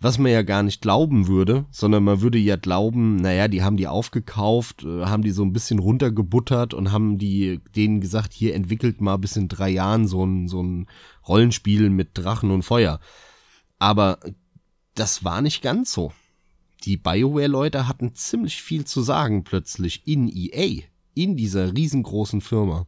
[0.01, 3.75] Was man ja gar nicht glauben würde, sondern man würde ja glauben, naja, die haben
[3.75, 8.55] die aufgekauft, äh, haben die so ein bisschen runtergebuttert und haben die denen gesagt, hier
[8.55, 10.87] entwickelt mal bis in drei Jahren so ein, so ein
[11.27, 12.99] Rollenspiel mit Drachen und Feuer.
[13.77, 14.19] Aber
[14.95, 16.13] das war nicht ganz so.
[16.85, 20.83] Die BioWare-Leute hatten ziemlich viel zu sagen plötzlich in EA,
[21.13, 22.87] in dieser riesengroßen Firma.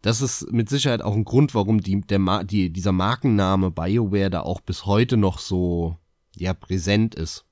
[0.00, 4.40] Das ist mit Sicherheit auch ein Grund, warum die, der, die, dieser Markenname BioWare da
[4.40, 5.98] auch bis heute noch so
[6.36, 7.44] ja präsent ist.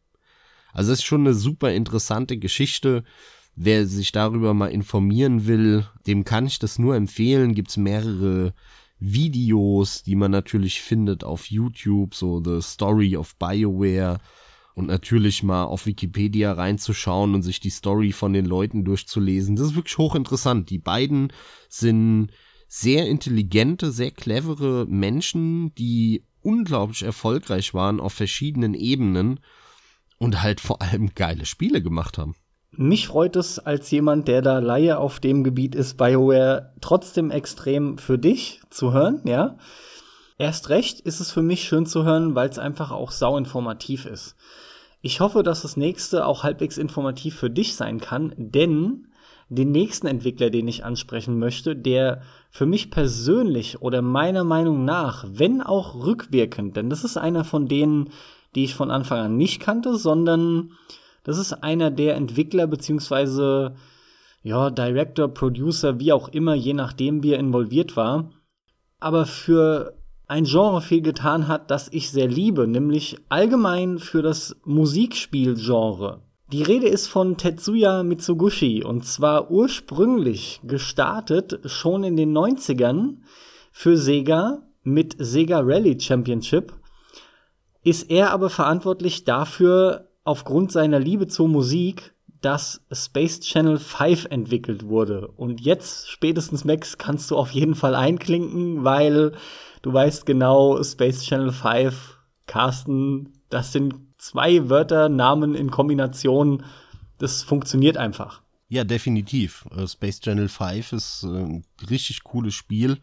[0.73, 3.05] Also es ist schon eine super interessante Geschichte.
[3.55, 7.55] Wer sich darüber mal informieren will, dem kann ich das nur empfehlen.
[7.55, 8.55] Gibt's mehrere
[8.99, 14.21] Videos, die man natürlich findet auf YouTube, so The Story of BioWare
[14.75, 19.57] und natürlich mal auf Wikipedia reinzuschauen und sich die Story von den Leuten durchzulesen.
[19.57, 20.71] Das ist wirklich hochinteressant.
[20.71, 21.33] Die beiden
[21.69, 22.31] sind
[22.69, 29.41] sehr intelligente, sehr clevere Menschen, die unglaublich erfolgreich waren auf verschiedenen Ebenen
[30.19, 32.35] und halt vor allem geile Spiele gemacht haben.
[32.75, 37.99] Mich freut es als jemand, der da Laie auf dem Gebiet ist, BioWare trotzdem extrem
[37.99, 39.59] für dich zu hören, ja.
[40.39, 44.07] Erst recht ist es für mich schön zu hören, weil es einfach auch sau informativ
[44.07, 44.37] ist.
[45.03, 49.09] Ich hoffe, dass das nächste auch halbwegs informativ für dich sein kann, denn
[49.55, 55.25] den nächsten Entwickler, den ich ansprechen möchte, der für mich persönlich oder meiner Meinung nach,
[55.29, 58.11] wenn auch rückwirkend, denn das ist einer von denen,
[58.55, 60.73] die ich von Anfang an nicht kannte, sondern
[61.25, 63.75] das ist einer der Entwickler beziehungsweise
[64.43, 68.31] ja, Director, Producer, wie auch immer, je nachdem, wie er involviert war,
[68.99, 69.95] aber für
[70.27, 76.23] ein Genre viel getan hat, das ich sehr liebe, nämlich allgemein für das Musikspielgenre.
[76.53, 83.21] Die Rede ist von Tetsuya Mitsugushi und zwar ursprünglich gestartet schon in den 90ern
[83.73, 86.75] für Sega mit Sega Rally Championship.
[87.83, 92.13] Ist er aber verantwortlich dafür, aufgrund seiner Liebe zur Musik,
[92.43, 95.29] dass Space Channel 5 entwickelt wurde.
[95.29, 99.33] Und jetzt spätestens Max kannst du auf jeden Fall einklinken, weil
[99.81, 106.65] du weißt genau, Space Channel 5, Carsten, das sind zwei Wörter, Namen in Kombination,
[107.19, 108.41] das funktioniert einfach.
[108.69, 109.67] Ja, definitiv.
[109.77, 112.99] Uh, Space Channel 5 ist äh, ein richtig cooles Spiel.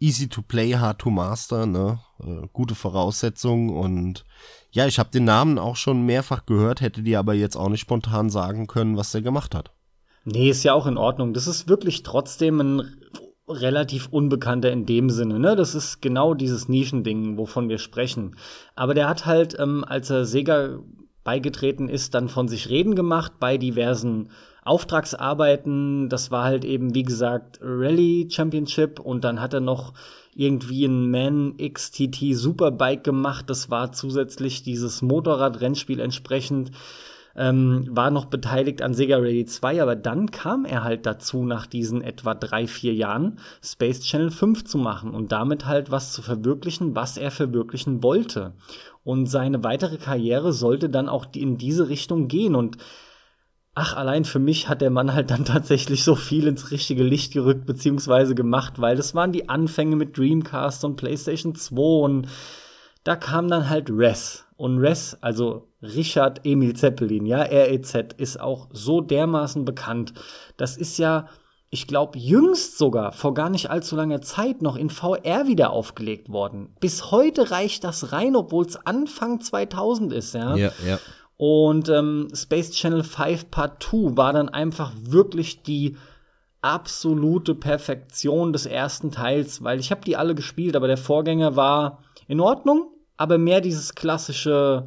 [0.00, 2.00] Easy to play, hard to master, ne?
[2.20, 4.24] Äh, gute Voraussetzungen und
[4.72, 7.80] ja, ich habe den Namen auch schon mehrfach gehört, hätte dir aber jetzt auch nicht
[7.80, 9.72] spontan sagen können, was der gemacht hat.
[10.24, 11.34] Nee, ist ja auch in Ordnung.
[11.34, 12.96] Das ist wirklich trotzdem ein
[13.48, 15.38] relativ unbekannter in dem Sinne.
[15.38, 15.56] Ne?
[15.56, 18.36] Das ist genau dieses Nischending, wovon wir sprechen.
[18.74, 20.78] Aber der hat halt, ähm, als er Sega
[21.24, 24.30] beigetreten ist, dann von sich reden gemacht bei diversen
[24.62, 26.08] Auftragsarbeiten.
[26.08, 29.92] Das war halt eben, wie gesagt, Rally Championship und dann hat er noch
[30.34, 33.48] irgendwie ein Man XTT Superbike gemacht.
[33.48, 36.72] Das war zusätzlich dieses Motorradrennspiel entsprechend
[37.36, 41.66] ähm, war noch beteiligt an Sega Rally 2, aber dann kam er halt dazu, nach
[41.66, 46.22] diesen etwa drei, vier Jahren Space Channel 5 zu machen und damit halt was zu
[46.22, 48.52] verwirklichen, was er verwirklichen wollte.
[49.02, 52.78] Und seine weitere Karriere sollte dann auch in diese Richtung gehen und
[53.76, 57.32] Ach, allein für mich hat der Mann halt dann tatsächlich so viel ins richtige Licht
[57.32, 62.28] gerückt, beziehungsweise gemacht, weil das waren die Anfänge mit Dreamcast und PlayStation 2 und
[63.02, 64.43] da kam dann halt Res.
[64.56, 70.14] Und Res, also Richard Emil Zeppelin, ja, REZ, ist auch so dermaßen bekannt.
[70.56, 71.28] Das ist ja,
[71.70, 76.30] ich glaube, jüngst sogar, vor gar nicht allzu langer Zeit noch in VR wieder aufgelegt
[76.30, 76.76] worden.
[76.78, 80.54] Bis heute reicht das rein, obwohl es Anfang 2000 ist, ja.
[80.54, 80.98] Ja, ja.
[81.36, 85.96] Und ähm, Space Channel 5 Part 2 war dann einfach wirklich die
[86.62, 91.98] absolute Perfektion des ersten Teils, weil ich habe die alle gespielt, aber der Vorgänger war
[92.28, 92.93] in Ordnung,
[93.24, 94.86] aber mehr dieses klassische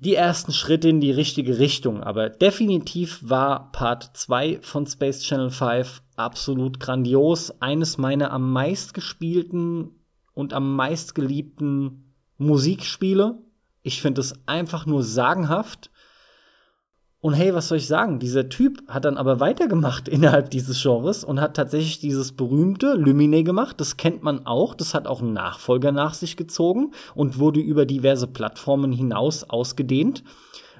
[0.00, 2.02] die ersten Schritte in die richtige Richtung.
[2.02, 7.62] Aber definitiv war Part 2 von Space Channel 5 absolut grandios.
[7.62, 9.90] Eines meiner am meist gespielten
[10.34, 13.38] und am meist geliebten Musikspiele.
[13.82, 15.90] Ich finde es einfach nur sagenhaft.
[17.26, 18.20] Und hey, was soll ich sagen?
[18.20, 23.42] Dieser Typ hat dann aber weitergemacht innerhalb dieses Genres und hat tatsächlich dieses berühmte Lumine
[23.42, 23.80] gemacht.
[23.80, 24.76] Das kennt man auch.
[24.76, 30.22] Das hat auch einen Nachfolger nach sich gezogen und wurde über diverse Plattformen hinaus ausgedehnt.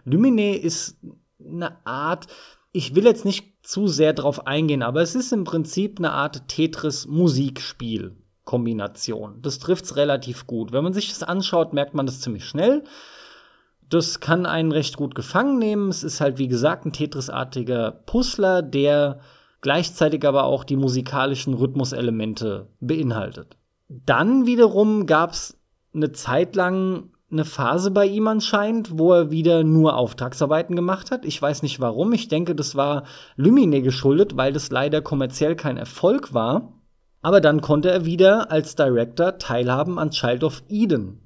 [0.05, 0.99] Lumine ist
[1.45, 2.29] eine Art,
[2.71, 6.47] ich will jetzt nicht zu sehr drauf eingehen, aber es ist im Prinzip eine Art
[6.47, 8.15] Tetris-Musikspiel.
[8.45, 9.43] Kombination.
[9.43, 10.71] Das trifft's relativ gut.
[10.71, 12.85] Wenn man sich das anschaut, merkt man das ziemlich schnell.
[13.89, 15.89] Das kann einen recht gut gefangen nehmen.
[15.89, 19.21] Es ist halt, wie gesagt, ein Tetris-artiger Puzzler, der
[19.61, 23.57] gleichzeitig aber auch die musikalischen Rhythmuselemente beinhaltet.
[23.89, 25.59] Dann wiederum gab es
[25.95, 31.25] eine Zeit lang eine Phase bei ihm anscheinend, wo er wieder nur Auftragsarbeiten gemacht hat.
[31.25, 32.13] Ich weiß nicht warum.
[32.13, 36.73] Ich denke, das war Lumine geschuldet, weil das leider kommerziell kein Erfolg war.
[37.23, 41.26] Aber dann konnte er wieder als Director teilhaben an Child of Eden.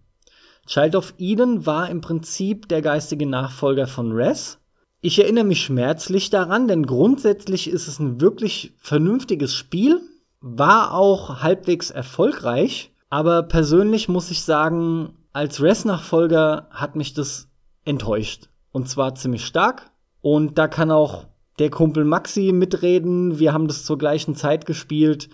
[0.66, 4.58] Child of Eden war im Prinzip der geistige Nachfolger von Res.
[5.00, 10.00] Ich erinnere mich schmerzlich daran, denn grundsätzlich ist es ein wirklich vernünftiges Spiel,
[10.40, 17.48] war auch halbwegs erfolgreich, aber persönlich muss ich sagen, als Res-Nachfolger hat mich das
[17.84, 18.48] enttäuscht.
[18.72, 19.90] Und zwar ziemlich stark.
[20.20, 21.26] Und da kann auch
[21.58, 23.38] der Kumpel Maxi mitreden.
[23.38, 25.28] Wir haben das zur gleichen Zeit gespielt.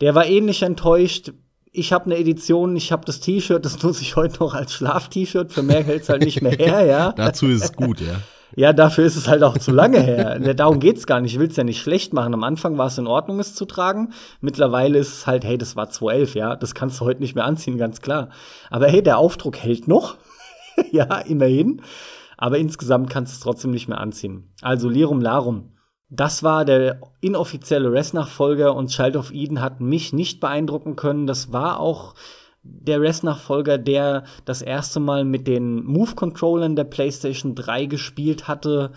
[0.00, 1.32] Der war ähnlich enttäuscht.
[1.72, 5.52] Ich habe eine Edition, ich habe das T-Shirt, das nutze ich heute noch als Schlaf-T-Shirt.
[5.52, 7.12] Für mehr hält's halt nicht mehr her, ja.
[7.16, 8.20] Dazu ist es gut, ja.
[8.56, 10.40] Ja, dafür ist es halt auch zu lange her.
[10.54, 11.34] Darum geht's gar nicht.
[11.34, 12.34] Ich will's ja nicht schlecht machen.
[12.34, 14.12] Am Anfang war es in Ordnung, es zu tragen.
[14.40, 16.56] Mittlerweile ist es halt, hey, das war 2011, ja.
[16.56, 18.30] Das kannst du heute nicht mehr anziehen, ganz klar.
[18.68, 20.16] Aber hey, der Aufdruck hält noch.
[20.90, 21.82] ja, immerhin.
[22.36, 24.50] Aber insgesamt kannst du es trotzdem nicht mehr anziehen.
[24.62, 25.70] Also Lirum Larum.
[26.10, 31.28] Das war der inoffizielle Rest-Nachfolger und Child of Eden hat mich nicht beeindrucken können.
[31.28, 32.14] Das war auch
[32.62, 38.90] der Rest-Nachfolger, der das erste Mal mit den Move-Controllern der PlayStation 3 gespielt hatte.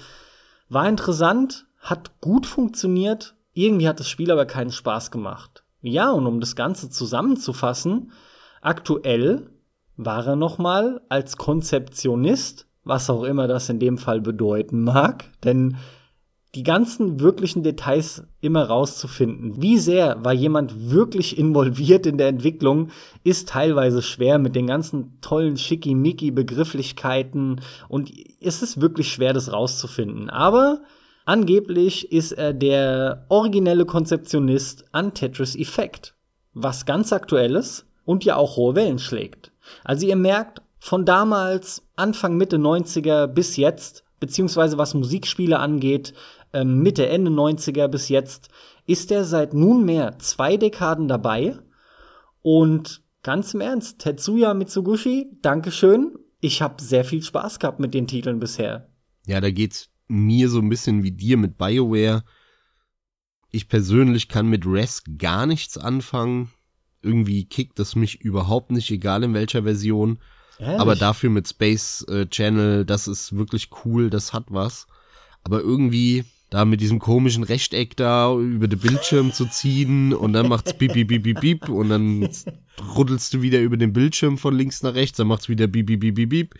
[0.69, 3.35] War interessant, hat gut funktioniert.
[3.53, 5.63] Irgendwie hat das Spiel aber keinen Spaß gemacht.
[5.81, 8.11] Ja, und um das Ganze zusammenzufassen,
[8.61, 9.51] aktuell
[9.97, 15.25] war er noch mal als Konzeptionist, was auch immer das in dem Fall bedeuten mag,
[15.43, 15.77] denn
[16.55, 19.61] die ganzen wirklichen Details immer rauszufinden.
[19.61, 22.91] Wie sehr war jemand wirklich involviert in der Entwicklung,
[23.23, 30.29] ist teilweise schwer mit den ganzen tollen Schickimicki-Begrifflichkeiten und es ist wirklich schwer, das rauszufinden.
[30.29, 30.83] Aber
[31.25, 36.13] angeblich ist er der originelle Konzeptionist an Tetris Effect,
[36.53, 39.51] was ganz aktuelles und ja auch hohe Wellen schlägt.
[39.83, 46.13] Also ihr merkt, von damals, Anfang, Mitte 90er bis jetzt, beziehungsweise was Musikspiele angeht,
[46.63, 48.49] Mitte, Ende 90er bis jetzt,
[48.85, 51.57] ist er seit nunmehr zwei Dekaden dabei.
[52.41, 56.13] Und ganz im Ernst, Tetsuya Mitsugushi, Dankeschön.
[56.41, 58.89] Ich habe sehr viel Spaß gehabt mit den Titeln bisher.
[59.25, 62.23] Ja, da geht's mir so ein bisschen wie dir mit BioWare.
[63.49, 66.51] Ich persönlich kann mit Res gar nichts anfangen.
[67.01, 70.19] Irgendwie kickt es mich überhaupt nicht, egal in welcher Version.
[70.59, 70.79] Ehrlich?
[70.79, 74.87] Aber dafür mit Space äh, Channel, das ist wirklich cool, das hat was.
[75.43, 80.47] Aber irgendwie da mit diesem komischen Rechteck da über den Bildschirm zu ziehen und dann
[80.47, 82.29] macht's bip, bip, bip, bip, bip und dann
[82.95, 86.01] ruddelst du wieder über den Bildschirm von links nach rechts, dann macht's wieder bip, bip,
[86.01, 86.53] bip, bip, bip.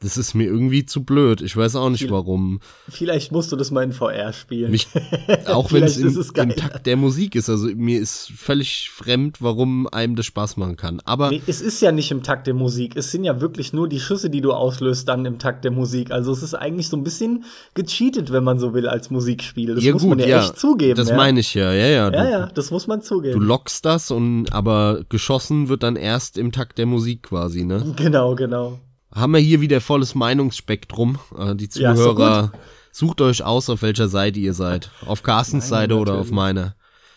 [0.00, 1.40] Das ist mir irgendwie zu blöd.
[1.40, 2.60] Ich weiß auch nicht warum.
[2.88, 4.70] Vielleicht musst du das mal in VR spielen.
[4.70, 4.88] Mich,
[5.46, 6.14] auch wenn es im
[6.56, 7.48] Takt der Musik ist.
[7.48, 11.00] Also mir ist völlig fremd, warum einem das Spaß machen kann.
[11.04, 12.96] Aber nee, es ist ja nicht im Takt der Musik.
[12.96, 16.10] Es sind ja wirklich nur die Schüsse, die du auslöst, dann im Takt der Musik.
[16.10, 19.74] Also es ist eigentlich so ein bisschen gecheatet, wenn man so will, als Musikspiel.
[19.74, 20.96] Das ja, muss gut, man ja, ja, echt zugeben.
[20.96, 21.16] Das ja.
[21.16, 22.10] meine ich ja, ja, ja.
[22.10, 23.40] Du, ja, ja, das muss man zugeben.
[23.40, 27.94] Du lockst das und aber geschossen wird dann erst im Takt der Musik quasi, ne?
[27.96, 28.80] Genau, genau
[29.14, 31.18] haben wir hier wieder volles Meinungsspektrum.
[31.36, 32.60] Äh, die Zuhörer, ja,
[32.90, 34.90] sucht euch aus, auf welcher Seite ihr seid.
[35.06, 36.74] Auf Carstens Seite oder auf meiner.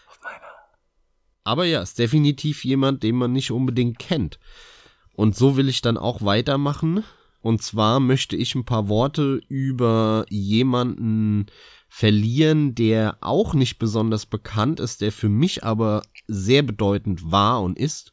[0.07, 0.41] Auf meiner.
[1.43, 4.39] Aber ja, ist definitiv jemand, den man nicht unbedingt kennt.
[5.13, 7.03] Und so will ich dann auch weitermachen.
[7.41, 11.47] Und zwar möchte ich ein paar Worte über jemanden
[11.87, 17.79] verlieren, der auch nicht besonders bekannt ist, der für mich aber sehr bedeutend war und
[17.79, 18.11] ist.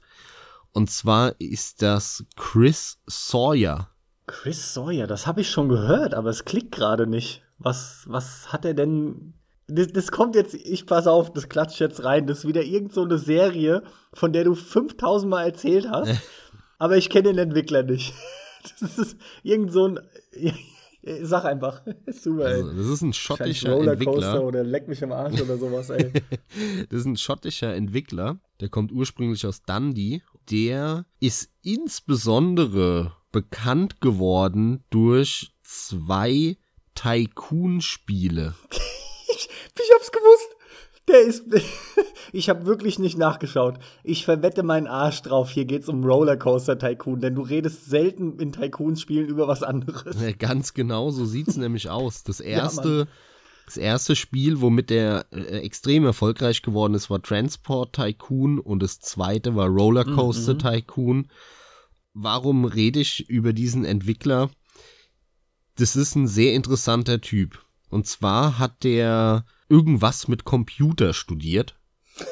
[0.74, 3.90] Und zwar ist das Chris Sawyer.
[4.26, 7.42] Chris Sawyer, das habe ich schon gehört, aber es klickt gerade nicht.
[7.58, 9.34] Was, was hat er denn?
[9.68, 12.26] Das, das, kommt jetzt, ich pass auf, das klatscht jetzt rein.
[12.26, 16.20] Das ist wieder irgend so eine Serie, von der du 5000 Mal erzählt hast.
[16.78, 18.12] aber ich kenne den Entwickler nicht.
[18.80, 20.00] Das ist irgend so ein.
[21.20, 21.82] Sag einfach.
[22.06, 24.42] Super, also, das ist ein schottischer Entwickler.
[24.42, 26.10] oder leck mich im Arsch oder sowas, ey.
[26.88, 30.22] das ist ein schottischer Entwickler, der kommt ursprünglich aus Dundee.
[30.50, 36.56] Der ist insbesondere bekannt geworden durch zwei
[36.94, 38.54] Tycoon-Spiele.
[39.28, 40.56] ich, ich hab's gewusst.
[41.08, 41.44] Der ist.
[42.32, 43.78] ich habe wirklich nicht nachgeschaut.
[44.02, 45.50] Ich verwette meinen Arsch drauf.
[45.50, 50.20] Hier geht's um Rollercoaster Tycoon, denn du redest selten in Tycoon-Spielen über was anderes.
[50.20, 52.22] Ja, ganz genau, so sieht's nämlich aus.
[52.22, 52.98] Das erste.
[53.00, 53.06] Ja,
[53.66, 59.00] das erste Spiel, womit der äh, extrem erfolgreich geworden ist, war Transport Tycoon und das
[59.00, 60.58] zweite war Rollercoaster mhm.
[60.58, 61.28] Tycoon.
[62.12, 64.50] Warum rede ich über diesen Entwickler?
[65.76, 67.64] Das ist ein sehr interessanter Typ.
[67.90, 71.76] Und zwar hat der irgendwas mit Computer studiert.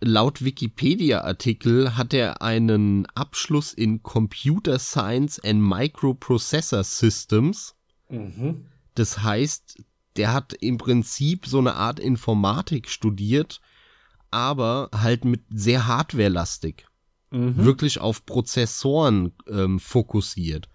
[0.00, 7.74] laut Wikipedia-Artikel hat er einen Abschluss in Computer Science and Microprocessor Systems.
[8.08, 8.66] Mhm.
[8.94, 9.82] Das heißt,
[10.18, 13.60] der hat im Prinzip so eine Art Informatik studiert,
[14.30, 16.86] aber halt mit sehr hardwarelastig.
[17.30, 17.56] Mhm.
[17.56, 20.68] Wirklich auf Prozessoren ähm, fokussiert.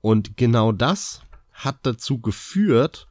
[0.00, 3.08] Und genau das hat dazu geführt,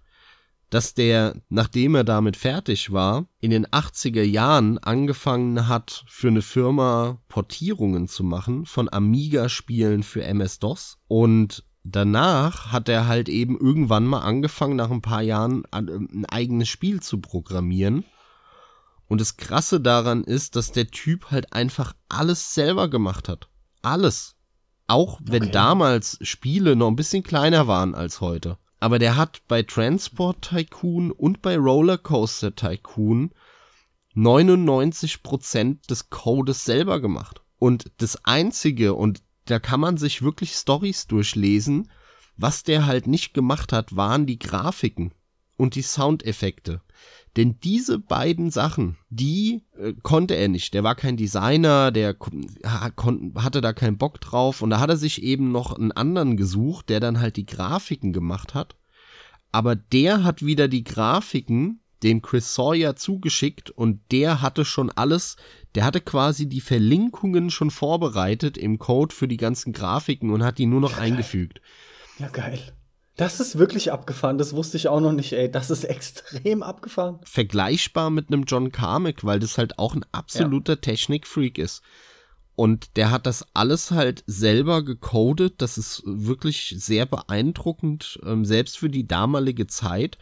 [0.70, 6.44] dass der, nachdem er damit fertig war, in den 80er Jahren angefangen hat, für eine
[6.44, 11.00] Firma Portierungen zu machen von Amiga-Spielen für MS-DOS.
[11.08, 16.70] Und danach hat er halt eben irgendwann mal angefangen, nach ein paar Jahren ein eigenes
[16.70, 18.06] Spiel zu programmieren.
[19.08, 23.50] Und das Krasse daran ist, dass der Typ halt einfach alles selber gemacht hat.
[23.82, 24.36] Alles.
[24.88, 25.52] Auch wenn okay.
[25.52, 28.58] damals Spiele noch ein bisschen kleiner waren als heute.
[28.80, 33.32] Aber der hat bei Transport Tycoon und bei Rollercoaster Tycoon
[34.16, 37.42] 99% des Codes selber gemacht.
[37.58, 41.90] Und das einzige, und da kann man sich wirklich Stories durchlesen,
[42.38, 45.12] was der halt nicht gemacht hat, waren die Grafiken
[45.58, 46.82] und die Soundeffekte.
[47.36, 50.74] Denn diese beiden Sachen, die äh, konnte er nicht.
[50.74, 52.16] Der war kein Designer, der
[53.36, 54.62] hatte da keinen Bock drauf.
[54.62, 58.14] Und da hat er sich eben noch einen anderen gesucht, der dann halt die Grafiken
[58.14, 58.78] gemacht hat.
[59.52, 65.36] Aber der hat wieder die Grafiken dem Chris Sawyer zugeschickt und der hatte schon alles,
[65.76, 70.58] der hatte quasi die Verlinkungen schon vorbereitet im Code für die ganzen Grafiken und hat
[70.58, 71.62] die nur noch ja, eingefügt.
[72.18, 72.60] Ja, geil.
[73.20, 75.52] Das ist wirklich abgefahren, das wusste ich auch noch nicht, ey.
[75.52, 77.20] Das ist extrem abgefahren.
[77.24, 80.80] Vergleichbar mit einem John Carmack, weil das halt auch ein absoluter ja.
[80.80, 81.82] Technikfreak ist.
[82.56, 85.62] Und der hat das alles halt selber gecodet.
[85.62, 90.18] Das ist wirklich sehr beeindruckend, ähm, selbst für die damalige Zeit.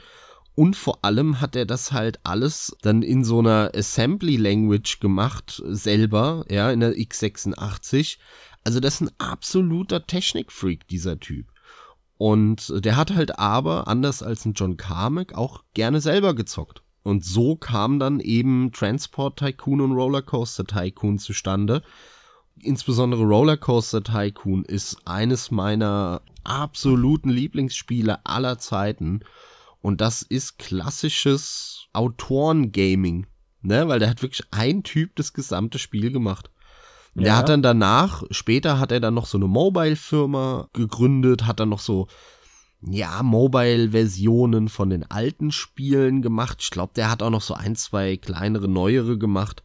[0.58, 5.62] Und vor allem hat er das halt alles dann in so einer Assembly Language gemacht,
[5.68, 8.18] selber, ja, in der x86.
[8.64, 11.46] Also das ist ein absoluter Technikfreak, dieser Typ.
[12.18, 16.82] Und der hat halt aber, anders als ein John Carmack, auch gerne selber gezockt.
[17.04, 21.84] Und so kam dann eben Transport Tycoon und Rollercoaster Tycoon zustande.
[22.60, 29.20] Insbesondere Rollercoaster Tycoon ist eines meiner absoluten Lieblingsspiele aller Zeiten.
[29.82, 33.28] Und das ist klassisches Autorengaming,
[33.62, 33.88] ne?
[33.88, 36.52] Weil der hat wirklich ein Typ das gesamte Spiel gemacht.
[37.16, 37.24] Ja.
[37.24, 41.70] Der hat dann danach, später hat er dann noch so eine Mobile-Firma gegründet, hat dann
[41.70, 42.08] noch so,
[42.82, 46.60] ja, Mobile-Versionen von den alten Spielen gemacht.
[46.62, 49.64] Ich glaube, der hat auch noch so ein, zwei kleinere, neuere gemacht.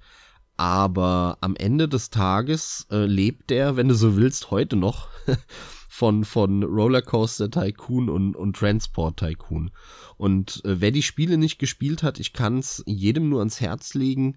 [0.56, 5.08] Aber am Ende des Tages äh, lebt der, wenn du so willst, heute noch
[6.02, 9.70] von, von Rollercoaster Tycoon und, und Transport Tycoon.
[10.16, 13.94] Und äh, wer die Spiele nicht gespielt hat, ich kann es jedem nur ans Herz
[13.94, 14.36] legen.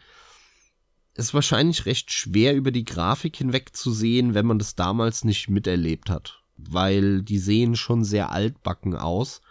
[1.15, 5.49] Ist wahrscheinlich recht schwer über die Grafik hinweg zu sehen, wenn man das damals nicht
[5.49, 9.41] miterlebt hat, weil die sehen schon sehr altbacken aus.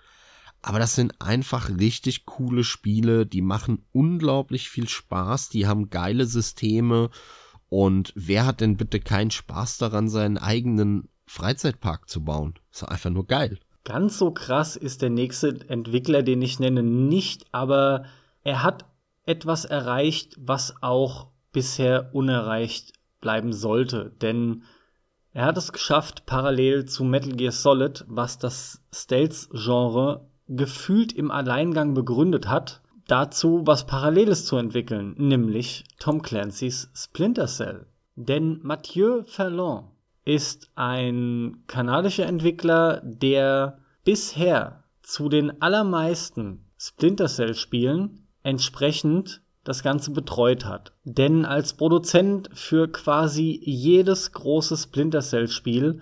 [0.63, 6.27] Aber das sind einfach richtig coole Spiele, die machen unglaublich viel Spaß, die haben geile
[6.27, 7.11] Systeme.
[7.69, 12.55] Und wer hat denn bitte keinen Spaß daran, seinen eigenen Freizeitpark zu bauen?
[12.73, 13.59] Ist einfach nur geil.
[13.85, 18.05] Ganz so krass ist der nächste Entwickler, den ich nenne, nicht, aber
[18.43, 18.87] er hat
[19.27, 24.13] etwas erreicht, was auch bisher unerreicht bleiben sollte.
[24.23, 24.65] Denn
[25.33, 31.95] er hat es geschafft, parallel zu Metal Gear Solid, was das Stealth-Genre gefühlt im Alleingang
[31.95, 37.87] begründet hat, dazu was Paralleles zu entwickeln, nämlich Tom Clancy's Splinter Cell.
[38.15, 39.89] Denn Mathieu Ferland
[40.25, 50.11] ist ein kanadischer Entwickler, der bisher zu den allermeisten Splinter Cell Spielen entsprechend das Ganze
[50.11, 50.93] betreut hat.
[51.05, 56.01] Denn als Produzent für quasi jedes große Splinter Cell Spiel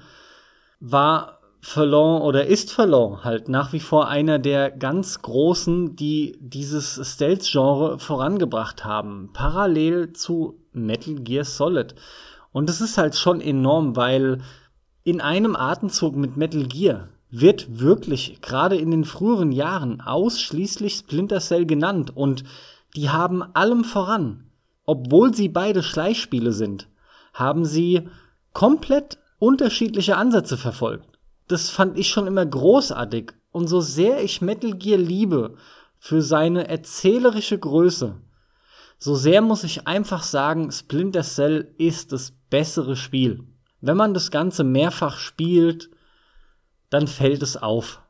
[0.80, 7.00] war Verlon oder ist Verlon halt nach wie vor einer der ganz großen, die dieses
[7.14, 11.94] Stealth-Genre vorangebracht haben, parallel zu Metal Gear Solid.
[12.52, 14.42] Und das ist halt schon enorm, weil
[15.04, 21.40] in einem Atemzug mit Metal Gear wird wirklich gerade in den früheren Jahren ausschließlich Splinter
[21.40, 22.44] Cell genannt und
[22.94, 24.50] die haben allem voran,
[24.84, 26.88] obwohl sie beide Schleichspiele sind,
[27.32, 28.08] haben sie
[28.52, 31.18] komplett unterschiedliche Ansätze verfolgt.
[31.48, 33.32] Das fand ich schon immer großartig.
[33.50, 35.56] Und so sehr ich Metal Gear liebe
[35.98, 38.16] für seine erzählerische Größe,
[39.02, 43.42] so sehr muss ich einfach sagen, Splinter Cell ist das bessere Spiel.
[43.80, 45.90] Wenn man das Ganze mehrfach spielt,
[46.88, 48.00] dann fällt es auf.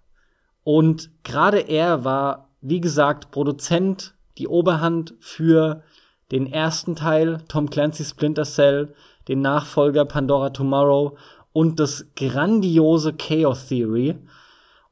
[0.65, 5.83] Und gerade er war, wie gesagt, Produzent die Oberhand für
[6.31, 8.95] den ersten Teil Tom Clancy Splinter Cell,
[9.29, 11.17] den Nachfolger Pandora Tomorrow
[11.55, 14.19] und das grandiose Chaos Theory.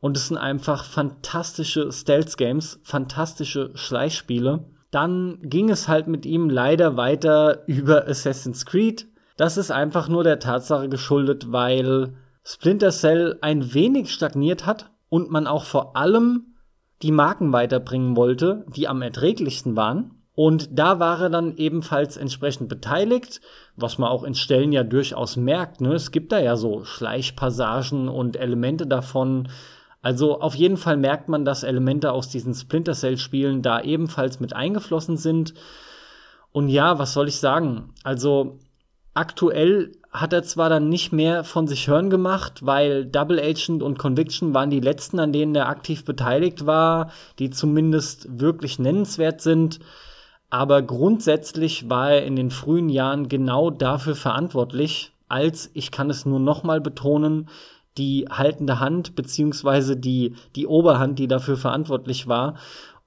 [0.00, 4.64] Und es sind einfach fantastische Stealth-Games, fantastische Schleichspiele.
[4.90, 9.06] Dann ging es halt mit ihm leider weiter über Assassin's Creed.
[9.36, 12.14] Das ist einfach nur der Tatsache geschuldet, weil
[12.44, 16.54] Splinter Cell ein wenig stagniert hat und man auch vor allem
[17.02, 20.20] die Marken weiterbringen wollte, die am erträglichsten waren.
[20.34, 23.40] Und da war er dann ebenfalls entsprechend beteiligt,
[23.76, 25.80] was man auch in Stellen ja durchaus merkt.
[25.80, 25.94] Ne?
[25.94, 29.48] Es gibt da ja so Schleichpassagen und Elemente davon.
[30.02, 34.54] Also auf jeden Fall merkt man, dass Elemente aus diesen Splinter Cell-Spielen da ebenfalls mit
[34.54, 35.54] eingeflossen sind.
[36.52, 37.92] Und ja, was soll ich sagen?
[38.02, 38.58] Also
[39.14, 43.98] aktuell hat er zwar dann nicht mehr von sich hören gemacht, weil Double Agent und
[43.98, 49.78] Conviction waren die letzten, an denen er aktiv beteiligt war, die zumindest wirklich nennenswert sind.
[50.48, 56.26] Aber grundsätzlich war er in den frühen Jahren genau dafür verantwortlich, als, ich kann es
[56.26, 57.48] nur nochmal betonen,
[57.98, 62.56] die haltende Hand beziehungsweise die, die Oberhand, die dafür verantwortlich war.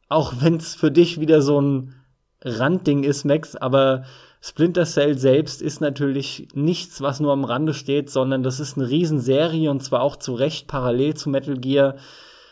[0.09, 1.95] Auch wenn es für dich wieder so ein
[2.43, 4.03] Randding ist, Max, aber
[4.41, 8.89] Splinter Cell selbst ist natürlich nichts, was nur am Rande steht, sondern das ist eine
[8.89, 11.95] Riesenserie und zwar auch zu Recht parallel zu Metal Gear.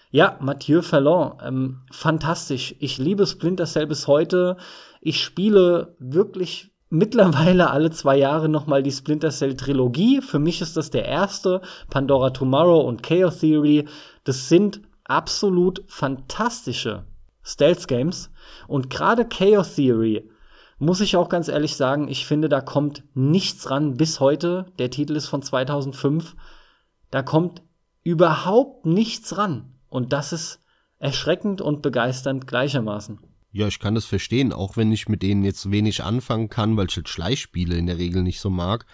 [0.10, 2.76] Ja, Mathieu Fallon, ähm, fantastisch.
[2.80, 4.56] Ich liebe Splinter Cell bis heute.
[5.02, 10.22] Ich spiele wirklich mittlerweile alle zwei Jahre nochmal die Splinter Cell Trilogie.
[10.22, 11.62] Für mich ist das der erste.
[11.90, 13.88] Pandora Tomorrow und Chaos Theory.
[14.24, 17.06] Das sind absolut fantastische
[17.44, 18.30] Stealth Games.
[18.68, 20.30] Und gerade Chaos Theory
[20.78, 24.66] muss ich auch ganz ehrlich sagen, ich finde, da kommt nichts ran bis heute.
[24.78, 26.36] Der Titel ist von 2005.
[27.10, 27.62] Da kommt
[28.04, 29.76] überhaupt nichts ran.
[29.90, 30.60] Und das ist
[31.00, 33.20] erschreckend und begeisternd gleichermaßen.
[33.52, 36.88] Ja, ich kann das verstehen, auch wenn ich mit denen jetzt wenig anfangen kann, weil
[36.90, 38.86] ich halt Schleichspiele in der Regel nicht so mag.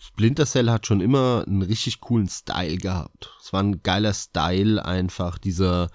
[0.00, 3.34] Splinter Cell hat schon immer einen richtig coolen Style gehabt.
[3.42, 5.90] Es war ein geiler Style einfach, dieser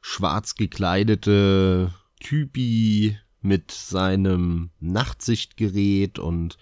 [0.00, 6.56] schwarz gekleidete Typi, mit seinem Nachtsichtgerät und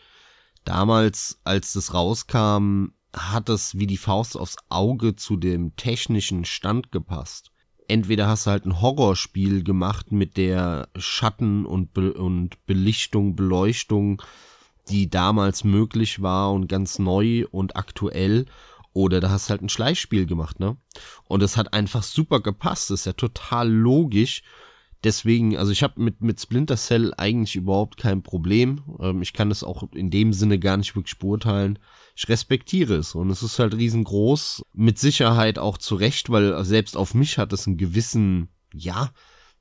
[0.64, 6.90] damals, als das rauskam, hat es wie die Faust aufs Auge zu dem technischen Stand
[6.90, 7.51] gepasst.
[7.88, 14.22] Entweder hast du halt ein Horrorspiel gemacht mit der Schatten und, Be und Belichtung, Beleuchtung,
[14.88, 18.46] die damals möglich war und ganz neu und aktuell,
[18.94, 20.76] oder da hast du halt ein Schleichspiel gemacht, ne?
[21.24, 24.42] Und es hat einfach super gepasst, das ist ja total logisch
[25.04, 28.82] deswegen, also ich habe mit, mit Splinter Cell eigentlich überhaupt kein Problem.
[29.00, 31.78] Ähm, ich kann es auch in dem Sinne gar nicht wirklich beurteilen.
[32.14, 34.62] Ich respektiere es und es ist halt riesengroß.
[34.74, 39.12] Mit Sicherheit auch zu Recht, weil selbst auf mich hat es einen gewissen, ja,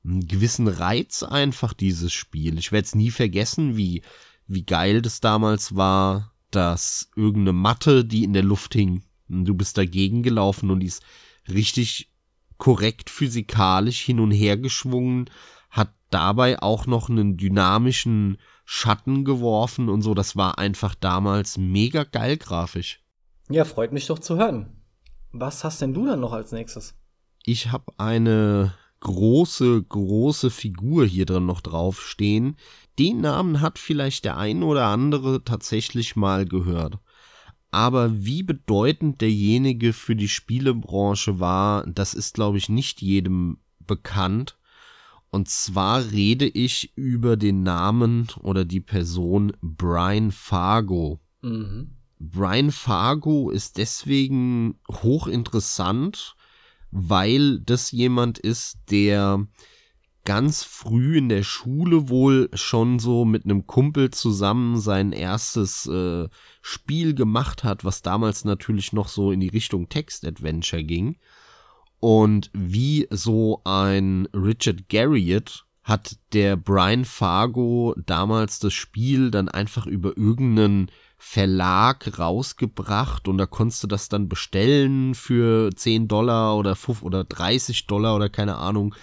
[0.04, 2.58] einen gewissen Reiz einfach, dieses Spiel.
[2.58, 4.02] Ich werde es nie vergessen, wie,
[4.46, 9.78] wie geil das damals war, dass irgendeine Matte, die in der Luft hing, du bist
[9.78, 11.02] dagegen gelaufen und die ist
[11.48, 12.10] richtig
[12.58, 15.30] korrekt physikalisch hin und her geschwungen,
[15.70, 20.14] hat dabei auch noch einen dynamischen Schatten geworfen und so.
[20.14, 23.02] Das war einfach damals mega geil grafisch.
[23.48, 24.82] Ja, freut mich doch zu hören.
[25.32, 26.94] Was hast denn du dann noch als nächstes?
[27.44, 32.56] Ich habe eine große, große Figur hier drin noch draufstehen.
[32.98, 36.98] Den Namen hat vielleicht der ein oder andere tatsächlich mal gehört
[37.72, 44.58] aber wie bedeutend derjenige für die Spielebranche war, das ist, glaube ich, nicht jedem bekannt.
[45.32, 51.20] Und zwar rede ich über den Namen oder die Person Brian Fargo.
[51.40, 51.96] Mhm.
[52.18, 56.36] Brian Fargo ist deswegen hochinteressant,
[56.90, 59.46] weil das jemand ist, der
[60.26, 66.28] ganz früh in der Schule wohl schon so mit einem Kumpel zusammen sein erstes äh,
[66.60, 71.16] Spiel gemacht hat, was damals natürlich noch so in die Richtung Text-Adventure ging.
[72.04, 79.86] Und wie so ein Richard Garriott hat der Brian Fargo damals das Spiel dann einfach
[79.86, 86.74] über irgendeinen Verlag rausgebracht und da konntest du das dann bestellen für 10 Dollar oder
[86.74, 88.96] 5 oder 30 Dollar oder keine Ahnung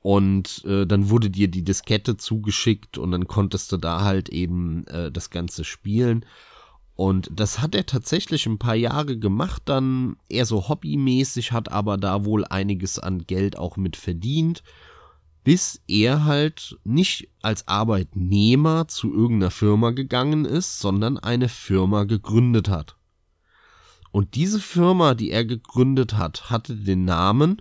[0.00, 4.84] und äh, dann wurde dir die Diskette zugeschickt und dann konntest du da halt eben
[4.88, 6.26] äh, das Ganze spielen.
[6.96, 11.98] Und das hat er tatsächlich ein paar Jahre gemacht, dann eher so hobbymäßig, hat aber
[11.98, 14.62] da wohl einiges an Geld auch mit verdient,
[15.44, 22.70] bis er halt nicht als Arbeitnehmer zu irgendeiner Firma gegangen ist, sondern eine Firma gegründet
[22.70, 22.96] hat.
[24.10, 27.60] Und diese Firma, die er gegründet hat, hatte den Namen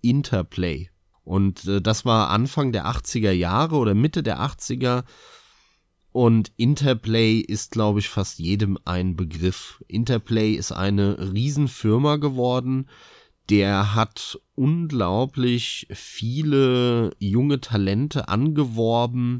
[0.00, 0.88] Interplay.
[1.24, 5.04] Und äh, das war Anfang der 80er Jahre oder Mitte der 80er.
[6.12, 9.84] Und Interplay ist, glaube ich, fast jedem ein Begriff.
[9.86, 12.88] Interplay ist eine Riesenfirma geworden.
[13.48, 19.38] Der hat unglaublich viele junge Talente angeworben,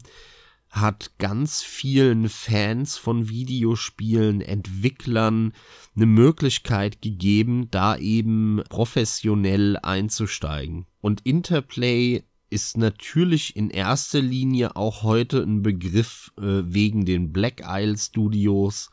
[0.68, 5.53] hat ganz vielen Fans von Videospielen, Entwicklern
[5.97, 10.87] eine Möglichkeit gegeben, da eben professionell einzusteigen.
[11.01, 17.62] Und Interplay ist natürlich in erster Linie auch heute ein Begriff äh, wegen den Black
[17.64, 18.90] Isle Studios.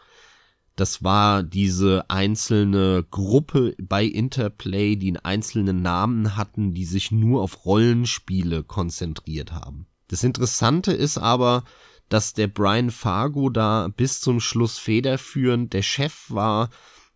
[0.76, 7.42] Das war diese einzelne Gruppe bei Interplay, die einen einzelnen Namen hatten, die sich nur
[7.42, 9.88] auf Rollenspiele konzentriert haben.
[10.08, 11.64] Das Interessante ist aber,
[12.10, 16.70] dass der Brian Fargo da bis zum Schluss federführend der Chef war.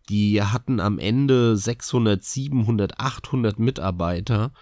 [0.08, 4.52] Die hatten am Ende 600, 700, 800 Mitarbeiter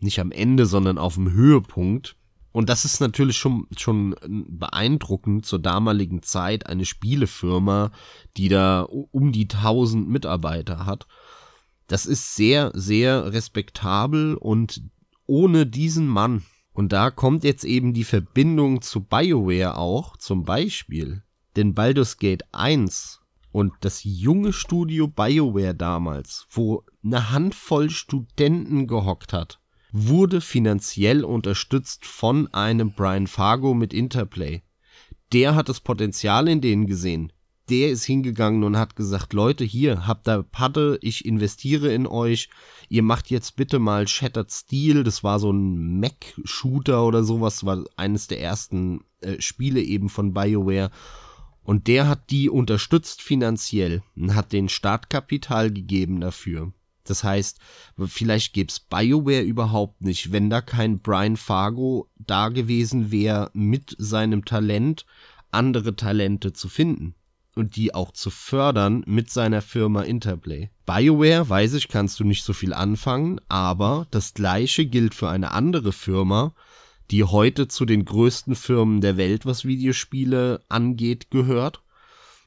[0.00, 2.16] nicht am Ende, sondern auf dem Höhepunkt.
[2.52, 4.14] Und das ist natürlich schon, schon
[4.48, 7.92] beeindruckend zur damaligen Zeit eine Spielefirma,
[8.36, 11.06] die da um die 1000 Mitarbeiter hat.
[11.86, 14.82] Das ist sehr, sehr respektabel und
[15.26, 16.42] ohne diesen Mann.
[16.72, 21.22] Und da kommt jetzt eben die Verbindung zu BioWare auch, zum Beispiel.
[21.56, 23.20] Denn Baldur's Gate 1
[23.50, 29.60] und das junge Studio BioWare damals, wo eine Handvoll Studenten gehockt hat,
[29.92, 34.62] wurde finanziell unterstützt von einem Brian Fargo mit Interplay.
[35.32, 37.32] Der hat das Potenzial in denen gesehen.
[37.68, 42.48] Der ist hingegangen und hat gesagt, Leute, hier, habt da Patte, ich investiere in euch.
[42.88, 45.04] Ihr macht jetzt bitte mal Shattered Steel.
[45.04, 47.66] Das war so ein Mac-Shooter oder sowas.
[47.66, 50.90] war eines der ersten äh, Spiele eben von BioWare.
[51.62, 56.72] Und der hat die unterstützt finanziell und hat den Startkapital gegeben dafür.
[57.10, 57.58] Das heißt,
[58.06, 64.44] vielleicht gäb's BioWare überhaupt nicht, wenn da kein Brian Fargo da gewesen wäre, mit seinem
[64.44, 65.06] Talent
[65.50, 67.14] andere Talente zu finden
[67.54, 70.70] und die auch zu fördern mit seiner Firma Interplay.
[70.86, 75.50] BioWare, weiß ich, kannst du nicht so viel anfangen, aber das gleiche gilt für eine
[75.50, 76.54] andere Firma,
[77.10, 81.82] die heute zu den größten Firmen der Welt, was Videospiele angeht, gehört.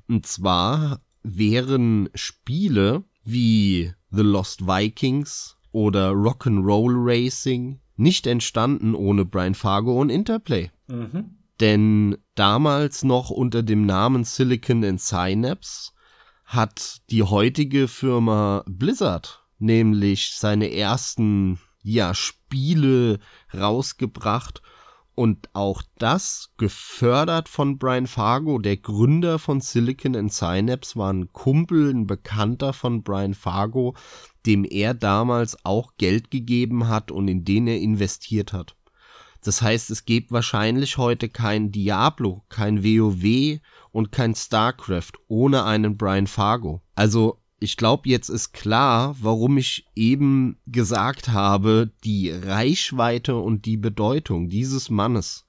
[0.07, 9.55] Und zwar wären Spiele wie The Lost Vikings oder Rock'n'Roll Racing nicht entstanden ohne Brian
[9.55, 10.69] Fargo und Interplay.
[10.87, 11.37] Mhm.
[11.59, 15.91] Denn damals noch unter dem Namen Silicon and Synapse
[16.45, 23.19] hat die heutige Firma Blizzard nämlich seine ersten ja Spiele
[23.53, 24.61] rausgebracht
[25.21, 31.31] und auch das gefördert von Brian Fargo, der Gründer von Silicon and Synapse, war ein
[31.31, 33.95] Kumpel, ein Bekannter von Brian Fargo,
[34.47, 38.75] dem er damals auch Geld gegeben hat und in den er investiert hat.
[39.43, 43.59] Das heißt, es gibt wahrscheinlich heute kein Diablo, kein WoW
[43.91, 46.81] und kein StarCraft ohne einen Brian Fargo.
[46.95, 53.77] Also ich glaube, jetzt ist klar, warum ich eben gesagt habe, die Reichweite und die
[53.77, 55.45] Bedeutung dieses Mannes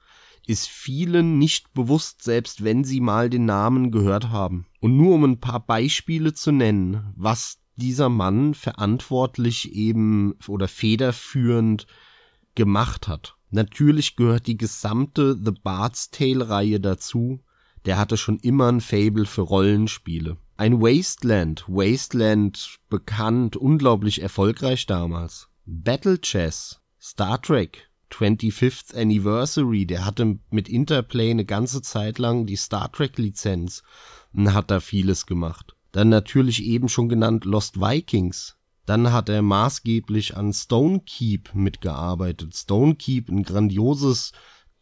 [0.47, 4.67] ist vielen nicht bewusst, selbst wenn sie mal den Namen gehört haben.
[4.81, 11.87] Und nur um ein paar Beispiele zu nennen, was dieser Mann verantwortlich eben oder federführend
[12.55, 13.37] gemacht hat.
[13.51, 17.41] Natürlich gehört die gesamte The Bard's Tale Reihe dazu.
[17.87, 21.65] Der hatte schon immer ein Fable für Rollenspiele ein Wasteland.
[21.69, 25.49] Wasteland bekannt, unglaublich erfolgreich damals.
[25.65, 32.57] Battle Chess, Star Trek, 25th Anniversary, der hatte mit Interplay eine ganze Zeit lang die
[32.57, 33.83] Star Trek Lizenz
[34.33, 35.75] und hat da vieles gemacht.
[35.93, 38.57] Dann natürlich eben schon genannt Lost Vikings.
[38.87, 42.57] Dann hat er maßgeblich an Stone Keep mitgearbeitet.
[42.57, 44.33] Stone Keep, ein grandioses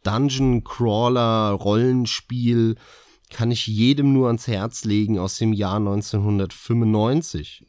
[0.03, 2.75] Dungeon Crawler Rollenspiel,
[3.31, 7.65] kann ich jedem nur ans Herz legen aus dem Jahr 1995.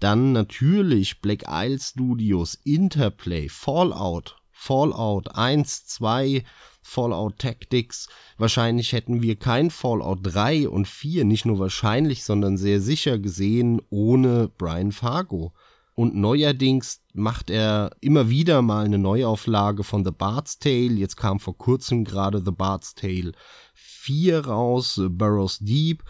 [0.00, 6.42] Dann natürlich Black Isle Studios, Interplay, Fallout, Fallout 1, 2,
[6.82, 8.08] Fallout Tactics.
[8.38, 13.80] Wahrscheinlich hätten wir kein Fallout 3 und 4, nicht nur wahrscheinlich, sondern sehr sicher gesehen
[13.90, 15.52] ohne Brian Fargo.
[15.94, 20.92] Und neuerdings macht er immer wieder mal eine Neuauflage von The Bard's Tale.
[20.92, 23.32] Jetzt kam vor kurzem gerade The Bard's Tale
[24.06, 26.04] 4 raus, Burroughs Deep.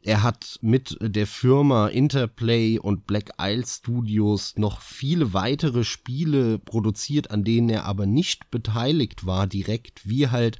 [0.00, 7.32] Er hat mit der Firma Interplay und Black Isle Studios noch viele weitere Spiele produziert,
[7.32, 10.58] an denen er aber nicht beteiligt war direkt, wie halt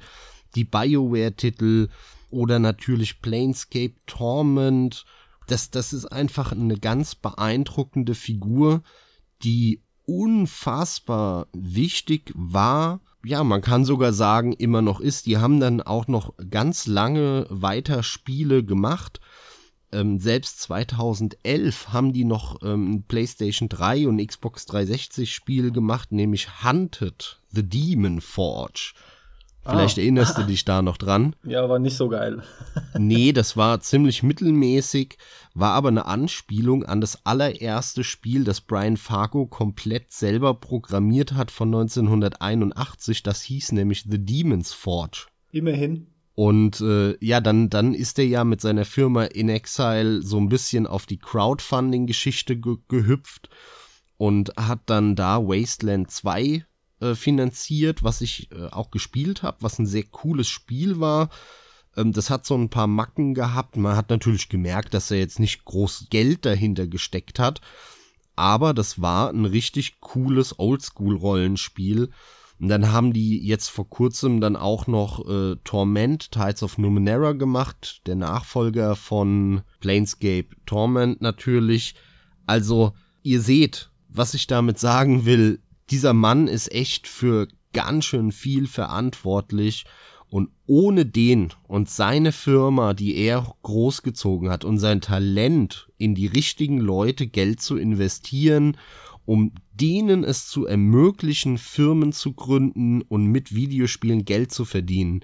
[0.55, 1.87] die BioWare-Titel
[2.29, 5.05] oder natürlich Planescape Torment.
[5.47, 8.83] Das, das ist einfach eine ganz beeindruckende Figur,
[9.41, 15.25] die unfassbar wichtig war ja, man kann sogar sagen, immer noch ist.
[15.25, 19.19] Die haben dann auch noch ganz lange weiter Spiele gemacht.
[19.91, 26.63] Ähm, selbst 2011 haben die noch ähm, PlayStation 3 und Xbox 360 Spiel gemacht, nämlich
[26.63, 28.93] Hunted, The Demon Forge.
[29.65, 30.01] Vielleicht ah.
[30.01, 31.35] erinnerst du dich da noch dran.
[31.43, 32.43] Ja, war nicht so geil.
[32.97, 35.17] nee, das war ziemlich mittelmäßig,
[35.53, 41.51] war aber eine Anspielung an das allererste Spiel, das Brian Fargo komplett selber programmiert hat
[41.51, 43.23] von 1981.
[43.23, 45.27] Das hieß nämlich The Demon's Forge.
[45.51, 46.07] Immerhin.
[46.35, 50.49] Und äh, ja, dann, dann ist er ja mit seiner Firma In Exile so ein
[50.49, 53.49] bisschen auf die Crowdfunding-Geschichte ge gehüpft
[54.17, 56.65] und hat dann da Wasteland 2
[57.03, 61.29] äh, finanziert, was ich äh, auch gespielt habe, was ein sehr cooles Spiel war.
[61.97, 63.75] Ähm, das hat so ein paar Macken gehabt.
[63.77, 67.61] Man hat natürlich gemerkt, dass er jetzt nicht groß Geld dahinter gesteckt hat.
[68.35, 72.09] Aber das war ein richtig cooles Oldschool-Rollenspiel.
[72.59, 77.33] Und dann haben die jetzt vor kurzem dann auch noch äh, Torment, Tides of Numenera
[77.33, 81.95] gemacht, der Nachfolger von Planescape Torment natürlich.
[82.45, 85.59] Also, ihr seht, was ich damit sagen will
[85.93, 89.85] dieser Mann ist echt für ganz schön viel verantwortlich
[90.27, 96.25] und ohne den und seine Firma, die er großgezogen hat und sein Talent in die
[96.25, 98.75] richtigen Leute Geld zu investieren,
[99.25, 105.23] um denen es zu ermöglichen, Firmen zu gründen und mit Videospielen Geld zu verdienen,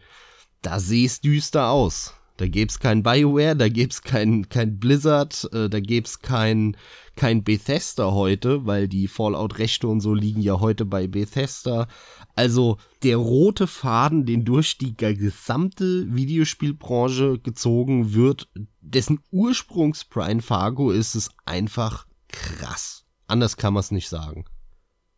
[0.61, 2.13] da sehe es düster aus.
[2.39, 6.77] Da gäb's kein BioWare, da gäb's kein, kein Blizzard, äh, da gäb's kein,
[7.17, 11.89] kein Bethesda heute, weil die Fallout-Rechte und so liegen ja heute bei Bethesda.
[12.35, 18.47] Also der rote Faden, den durch die gesamte Videospielbranche gezogen wird,
[18.79, 23.03] dessen Ursprungs Brian Fargo ist, ist einfach krass.
[23.27, 24.45] Anders kann man es nicht sagen.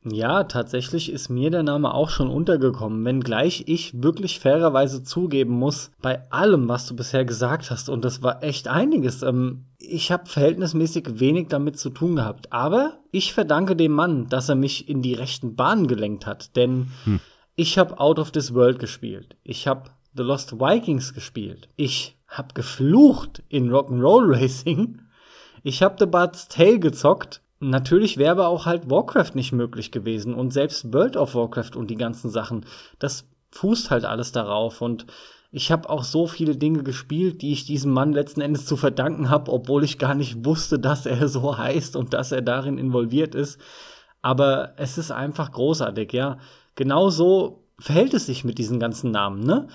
[0.03, 5.91] Ja, tatsächlich ist mir der Name auch schon untergekommen, wenngleich ich wirklich fairerweise zugeben muss,
[6.01, 10.25] bei allem, was du bisher gesagt hast, und das war echt einiges, ähm, ich habe
[10.25, 12.51] verhältnismäßig wenig damit zu tun gehabt.
[12.51, 16.87] Aber ich verdanke dem Mann, dass er mich in die rechten Bahnen gelenkt hat, denn
[17.03, 17.19] hm.
[17.55, 19.35] ich habe Out of This World gespielt.
[19.43, 21.69] Ich habe The Lost Vikings gespielt.
[21.75, 25.01] Ich habe geflucht in Rock'n'Roll Racing.
[25.61, 30.33] Ich habe The Bud's Tale gezockt Natürlich wäre aber auch halt Warcraft nicht möglich gewesen
[30.33, 32.65] und selbst World of Warcraft und die ganzen Sachen,
[32.97, 35.05] das fußt halt alles darauf und
[35.51, 39.29] ich habe auch so viele Dinge gespielt, die ich diesem Mann letzten Endes zu verdanken
[39.29, 43.35] habe, obwohl ich gar nicht wusste, dass er so heißt und dass er darin involviert
[43.35, 43.59] ist.
[44.23, 46.39] Aber es ist einfach großartig, ja.
[46.75, 49.67] Genauso verhält es sich mit diesen ganzen Namen, ne?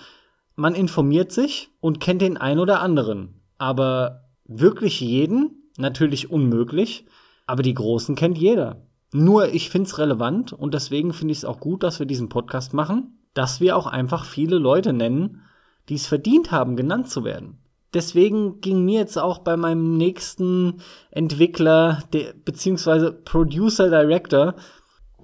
[0.56, 3.42] Man informiert sich und kennt den ein oder anderen.
[3.58, 5.70] Aber wirklich jeden?
[5.76, 7.04] Natürlich unmöglich.
[7.46, 8.82] Aber die Großen kennt jeder.
[9.12, 12.28] Nur ich finde es relevant und deswegen finde ich es auch gut, dass wir diesen
[12.28, 15.42] Podcast machen, dass wir auch einfach viele Leute nennen,
[15.88, 17.58] die es verdient haben, genannt zu werden.
[17.94, 22.02] Deswegen ging mir jetzt auch bei meinem nächsten Entwickler,
[22.44, 24.54] beziehungsweise Producer Director,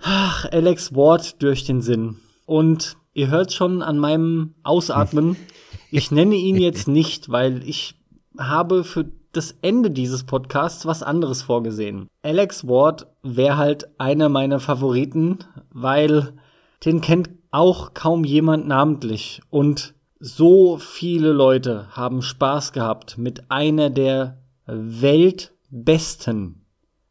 [0.00, 2.16] ach, Alex Ward durch den Sinn.
[2.46, 5.36] Und ihr hört schon an meinem Ausatmen,
[5.90, 7.96] ich nenne ihn jetzt nicht, weil ich
[8.38, 12.06] habe für das Ende dieses Podcasts was anderes vorgesehen.
[12.22, 15.38] Alex Ward wäre halt einer meiner Favoriten,
[15.70, 16.34] weil
[16.84, 23.90] den kennt auch kaum jemand namentlich und so viele Leute haben Spaß gehabt mit einer
[23.90, 26.64] der weltbesten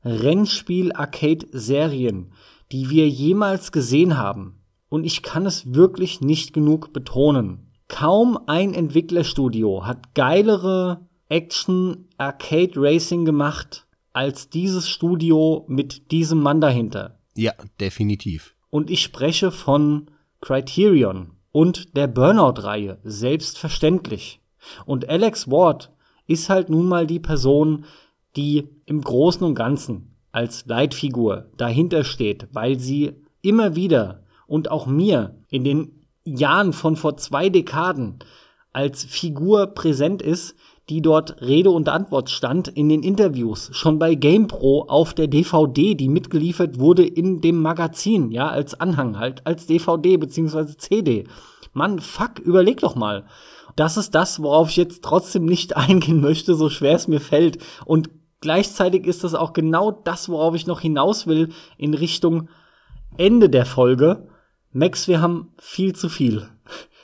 [0.05, 2.32] Rennspiel-Arcade-Serien,
[2.72, 4.61] die wir jemals gesehen haben.
[4.89, 7.72] Und ich kann es wirklich nicht genug betonen.
[7.88, 16.59] Kaum ein Entwicklerstudio hat geilere Action Arcade Racing gemacht als dieses Studio mit diesem Mann
[16.59, 17.19] dahinter.
[17.36, 18.53] Ja, definitiv.
[18.69, 20.11] Und ich spreche von
[20.41, 24.41] Criterion und der Burnout-Reihe, selbstverständlich.
[24.86, 25.93] Und Alex Ward
[26.27, 27.86] ist halt nun mal die Person,
[28.36, 34.86] die im Großen und Ganzen als Leitfigur dahinter steht, weil sie immer wieder und auch
[34.86, 38.19] mir in den Jahren von vor zwei Dekaden
[38.73, 40.55] als Figur präsent ist,
[40.89, 45.95] die dort Rede und Antwort stand in den Interviews, schon bei GamePro auf der DVD,
[45.95, 51.25] die mitgeliefert wurde in dem Magazin, ja, als Anhang halt, als DVD beziehungsweise CD.
[51.73, 53.25] Mann, fuck, überleg doch mal.
[53.75, 57.59] Das ist das, worauf ich jetzt trotzdem nicht eingehen möchte, so schwer es mir fällt.
[57.86, 58.09] Und
[58.41, 62.49] gleichzeitig ist das auch genau das, worauf ich noch hinaus will in Richtung
[63.17, 64.27] Ende der Folge.
[64.71, 66.47] Max, wir haben viel zu viel.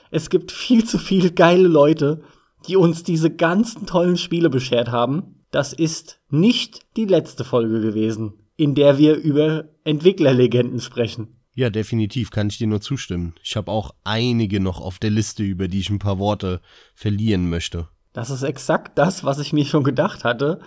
[0.10, 2.22] Es gibt viel zu viele geile Leute,
[2.68, 5.44] die uns diese ganzen tollen Spiele beschert haben.
[5.52, 11.38] Das ist nicht die letzte Folge gewesen, in der wir über Entwicklerlegenden sprechen.
[11.54, 13.34] Ja, definitiv, kann ich dir nur zustimmen.
[13.44, 16.62] Ich habe auch einige noch auf der Liste, über die ich ein paar Worte
[16.94, 17.88] verlieren möchte.
[18.14, 20.60] Das ist exakt das, was ich mir schon gedacht hatte.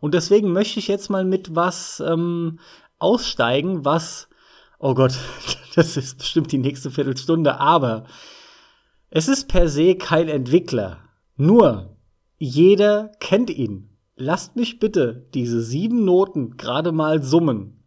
[0.00, 2.58] Und deswegen möchte ich jetzt mal mit was ähm,
[2.98, 4.28] aussteigen, was,
[4.78, 5.18] oh Gott,
[5.74, 8.06] das ist bestimmt die nächste Viertelstunde, aber
[9.10, 10.98] es ist per se kein Entwickler.
[11.36, 11.96] Nur,
[12.38, 13.90] jeder kennt ihn.
[14.16, 17.84] Lasst mich bitte diese sieben Noten gerade mal summen.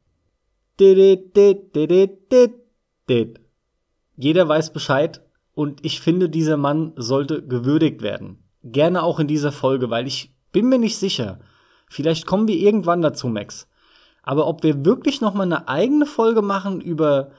[4.15, 5.21] Jeder weiß Bescheid
[5.53, 8.43] und ich finde, dieser Mann sollte gewürdigt werden.
[8.63, 11.39] Gerne auch in dieser Folge, weil ich bin mir nicht sicher.
[11.89, 13.67] Vielleicht kommen wir irgendwann dazu, Max.
[14.21, 17.31] Aber ob wir wirklich noch mal eine eigene Folge machen über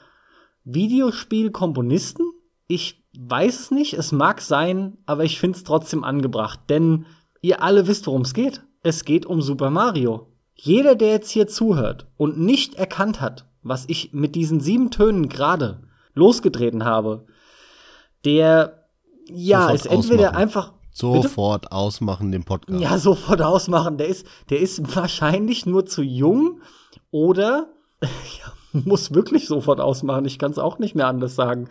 [0.64, 2.26] Videospielkomponisten,
[2.66, 3.94] ich weiß es nicht.
[3.94, 7.06] Es mag sein, aber ich finde es trotzdem angebracht, denn
[7.40, 8.62] ihr alle wisst, worum es geht.
[8.82, 10.28] Es geht um Super Mario.
[10.54, 15.28] Jeder, der jetzt hier zuhört und nicht erkannt hat, was ich mit diesen sieben Tönen
[15.28, 15.82] gerade
[16.14, 17.26] losgetreten habe,
[18.24, 18.86] der
[19.26, 20.42] ja Sofort ist entweder ausmachen.
[20.42, 22.80] einfach Sofort ausmachen den Podcast.
[22.80, 23.96] ja sofort ausmachen.
[23.96, 26.60] Der ist, der ist wahrscheinlich nur zu jung
[27.10, 27.68] oder
[28.02, 30.24] ja, muss wirklich sofort ausmachen.
[30.24, 31.68] Ich kann es auch nicht mehr anders sagen.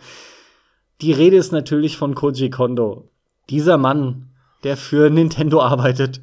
[1.00, 3.08] Die Rede ist natürlich von Koji Kondo.
[3.48, 4.28] Dieser Mann,
[4.64, 6.20] der für Nintendo arbeitet,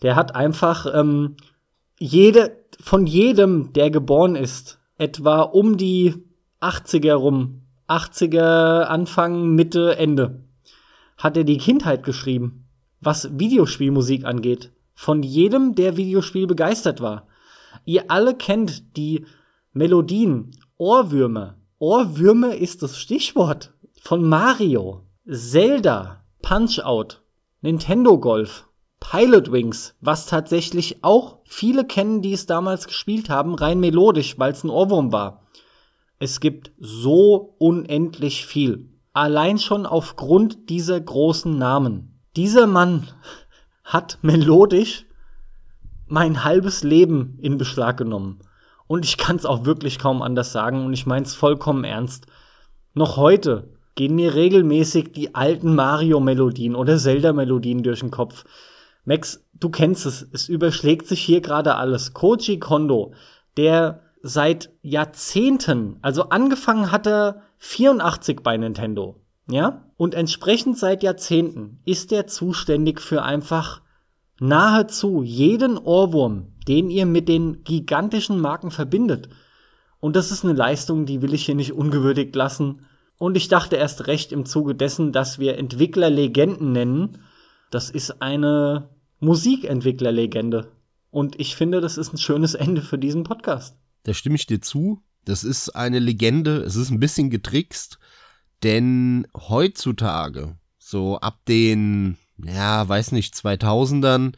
[0.00, 1.36] der hat einfach ähm,
[1.98, 6.14] jede, von jedem, der geboren ist, etwa um die
[6.62, 10.42] 80er rum, 80er, Anfang, Mitte, Ende,
[11.18, 12.66] hat er die Kindheit geschrieben,
[13.02, 14.72] was Videospielmusik angeht.
[14.94, 17.26] Von jedem, der Videospiel begeistert war.
[17.84, 19.26] Ihr alle kennt die
[19.74, 21.58] Melodien, Ohrwürmer.
[21.78, 23.73] Ohrwürmer ist das Stichwort
[24.04, 27.22] von Mario, Zelda, Punch-Out,
[27.62, 28.68] Nintendo Golf,
[29.00, 34.52] Pilot Wings, was tatsächlich auch viele kennen, die es damals gespielt haben, rein melodisch, weil
[34.52, 35.40] es ein Ohrwurm war.
[36.18, 38.90] Es gibt so unendlich viel.
[39.14, 42.20] Allein schon aufgrund dieser großen Namen.
[42.36, 43.08] Dieser Mann
[43.84, 45.06] hat melodisch
[46.08, 48.40] mein halbes Leben in Beschlag genommen.
[48.86, 52.26] Und ich kann es auch wirklich kaum anders sagen und ich meine es vollkommen ernst.
[52.92, 58.44] Noch heute gehen mir regelmäßig die alten Mario-Melodien oder Zelda-Melodien durch den Kopf.
[59.04, 62.14] Max, du kennst es, es überschlägt sich hier gerade alles.
[62.14, 63.12] Koji Kondo,
[63.56, 69.84] der seit Jahrzehnten, also angefangen hat er 84 bei Nintendo, ja?
[69.96, 73.82] Und entsprechend seit Jahrzehnten ist er zuständig für einfach
[74.40, 79.28] nahezu jeden Ohrwurm, den ihr mit den gigantischen Marken verbindet.
[80.00, 82.86] Und das ist eine Leistung, die will ich hier nicht ungewürdigt lassen.
[83.18, 87.18] Und ich dachte erst recht im Zuge dessen, dass wir Entwicklerlegenden nennen.
[87.70, 88.90] Das ist eine
[89.20, 90.72] Musikentwicklerlegende.
[91.10, 93.76] Und ich finde, das ist ein schönes Ende für diesen Podcast.
[94.02, 95.00] Da stimme ich dir zu.
[95.24, 96.56] Das ist eine Legende.
[96.58, 97.98] Es ist ein bisschen getrickst,
[98.62, 104.34] denn heutzutage, so ab den, ja, weiß nicht, 2000ern,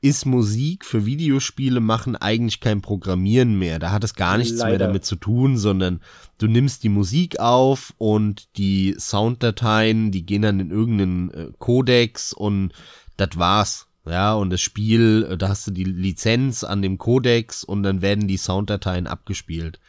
[0.00, 3.78] ist Musik für Videospiele machen eigentlich kein Programmieren mehr.
[3.78, 4.86] Da hat es gar nichts mehr Leider.
[4.86, 6.00] damit zu tun, sondern
[6.38, 12.32] du nimmst die Musik auf und die Sounddateien, die gehen dann in irgendeinen äh, Codex
[12.32, 12.72] und
[13.16, 13.86] das war's.
[14.06, 18.00] Ja, und das Spiel, äh, da hast du die Lizenz an dem Codex und dann
[18.00, 19.80] werden die Sounddateien abgespielt.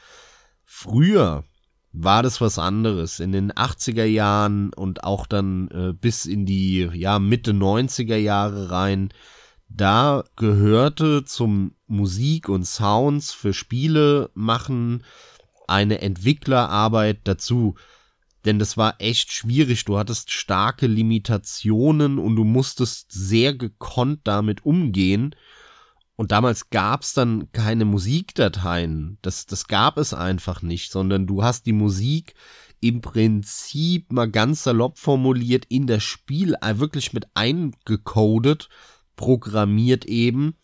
[0.66, 1.43] Früher
[1.91, 3.20] war das was anderes.
[3.20, 8.72] In den 80er Jahren und auch dann äh, bis in die ja, Mitte 90er Jahre
[8.72, 9.10] rein,
[9.70, 15.03] da gehörte zum Musik und Sounds für Spiele machen
[15.67, 17.76] eine Entwicklerarbeit dazu.
[18.45, 19.86] Denn das war echt schwierig.
[19.86, 25.36] Du hattest starke Limitationen und du musstest sehr gekonnt damit umgehen.
[26.15, 29.17] Und damals gab es dann keine Musikdateien.
[29.22, 32.34] Das, das gab es einfach nicht, sondern du hast die Musik
[32.82, 38.70] im Prinzip mal ganz salopp formuliert in das Spiel äh, wirklich mit eingecodet,
[39.20, 40.55] programmiert eben.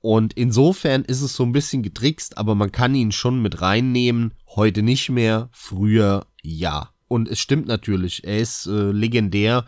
[0.00, 4.32] Und insofern ist es so ein bisschen getrickst, aber man kann ihn schon mit reinnehmen.
[4.54, 6.90] Heute nicht mehr, früher ja.
[7.08, 9.66] Und es stimmt natürlich, er ist äh, legendär.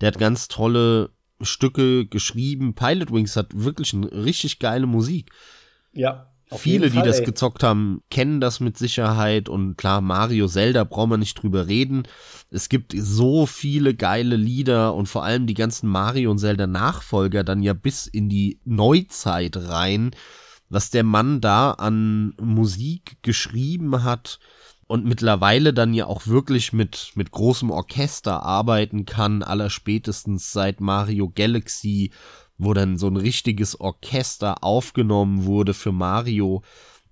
[0.00, 1.10] Der hat ganz tolle
[1.40, 2.74] Stücke geschrieben.
[2.74, 5.30] Pilot Wings hat wirklich eine richtig geile Musik.
[5.94, 6.30] Ja.
[6.58, 9.48] Viele, die das gezockt haben, kennen das mit Sicherheit.
[9.48, 12.04] Und klar, Mario, Zelda brauchen wir nicht drüber reden.
[12.50, 17.44] Es gibt so viele geile Lieder und vor allem die ganzen Mario und Zelda Nachfolger
[17.44, 20.10] dann ja bis in die Neuzeit rein,
[20.68, 24.38] was der Mann da an Musik geschrieben hat
[24.92, 31.32] und mittlerweile dann ja auch wirklich mit, mit großem Orchester arbeiten kann, allerspätestens seit Mario
[31.34, 32.12] Galaxy,
[32.64, 36.62] wo dann so ein richtiges Orchester aufgenommen wurde für Mario.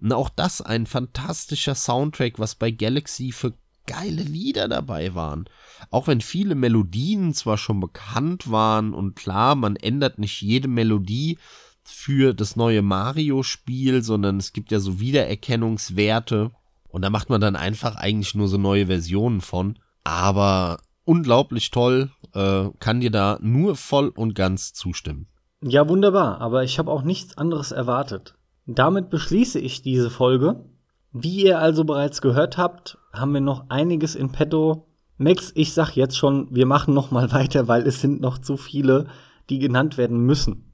[0.00, 3.54] Und auch das ein fantastischer Soundtrack, was bei Galaxy für
[3.86, 5.46] geile Lieder dabei waren.
[5.90, 11.38] Auch wenn viele Melodien zwar schon bekannt waren und klar, man ändert nicht jede Melodie
[11.82, 16.52] für das neue Mario-Spiel, sondern es gibt ja so Wiedererkennungswerte
[16.88, 19.78] und da macht man dann einfach eigentlich nur so neue Versionen von.
[20.04, 25.26] Aber unglaublich toll, äh, kann dir da nur voll und ganz zustimmen.
[25.62, 28.34] Ja, wunderbar, aber ich habe auch nichts anderes erwartet.
[28.66, 30.64] Damit beschließe ich diese Folge.
[31.12, 34.86] Wie ihr also bereits gehört habt, haben wir noch einiges in petto.
[35.18, 38.56] Max, ich sag jetzt schon, wir machen noch mal weiter, weil es sind noch zu
[38.56, 39.06] viele,
[39.50, 40.72] die genannt werden müssen.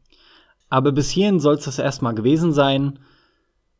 [0.68, 2.98] Aber bis hierhin soll es das erstmal gewesen sein.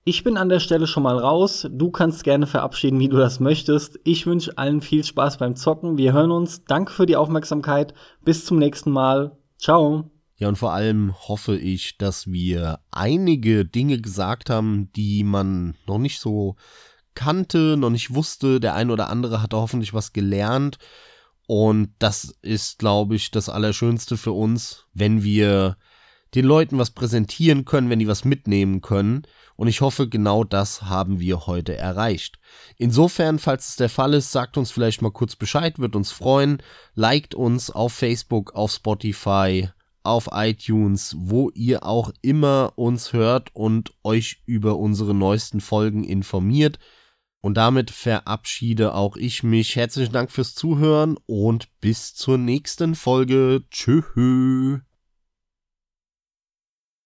[0.05, 1.69] Ich bin an der Stelle schon mal raus.
[1.71, 3.99] Du kannst gerne verabschieden, wie du das möchtest.
[4.05, 5.99] Ich wünsche allen viel Spaß beim Zocken.
[5.99, 6.65] Wir hören uns.
[6.65, 7.93] Danke für die Aufmerksamkeit.
[8.25, 9.37] Bis zum nächsten Mal.
[9.59, 10.16] Ciao.
[10.39, 15.99] Ja, und vor allem hoffe ich, dass wir einige Dinge gesagt haben, die man noch
[15.99, 16.57] nicht so
[17.15, 18.61] kannte, noch nicht wusste.
[18.61, 20.79] Der ein oder andere hat hoffentlich was gelernt.
[21.47, 25.79] Und das ist, glaube ich, das Allerschönste für uns, wenn wir
[26.35, 29.23] den Leuten was präsentieren können, wenn die was mitnehmen können.
[29.55, 32.39] Und ich hoffe, genau das haben wir heute erreicht.
[32.77, 36.63] Insofern, falls es der Fall ist, sagt uns vielleicht mal kurz Bescheid, wird uns freuen.
[36.95, 39.71] Liked uns auf Facebook, auf Spotify,
[40.07, 46.79] auf iTunes, wo ihr auch immer uns hört und euch über unsere neuesten Folgen informiert.
[47.41, 49.77] Und damit verabschiede auch ich mich.
[49.77, 53.65] Herzlichen Dank fürs Zuhören und bis zur nächsten Folge.
[53.71, 54.81] Tschüss.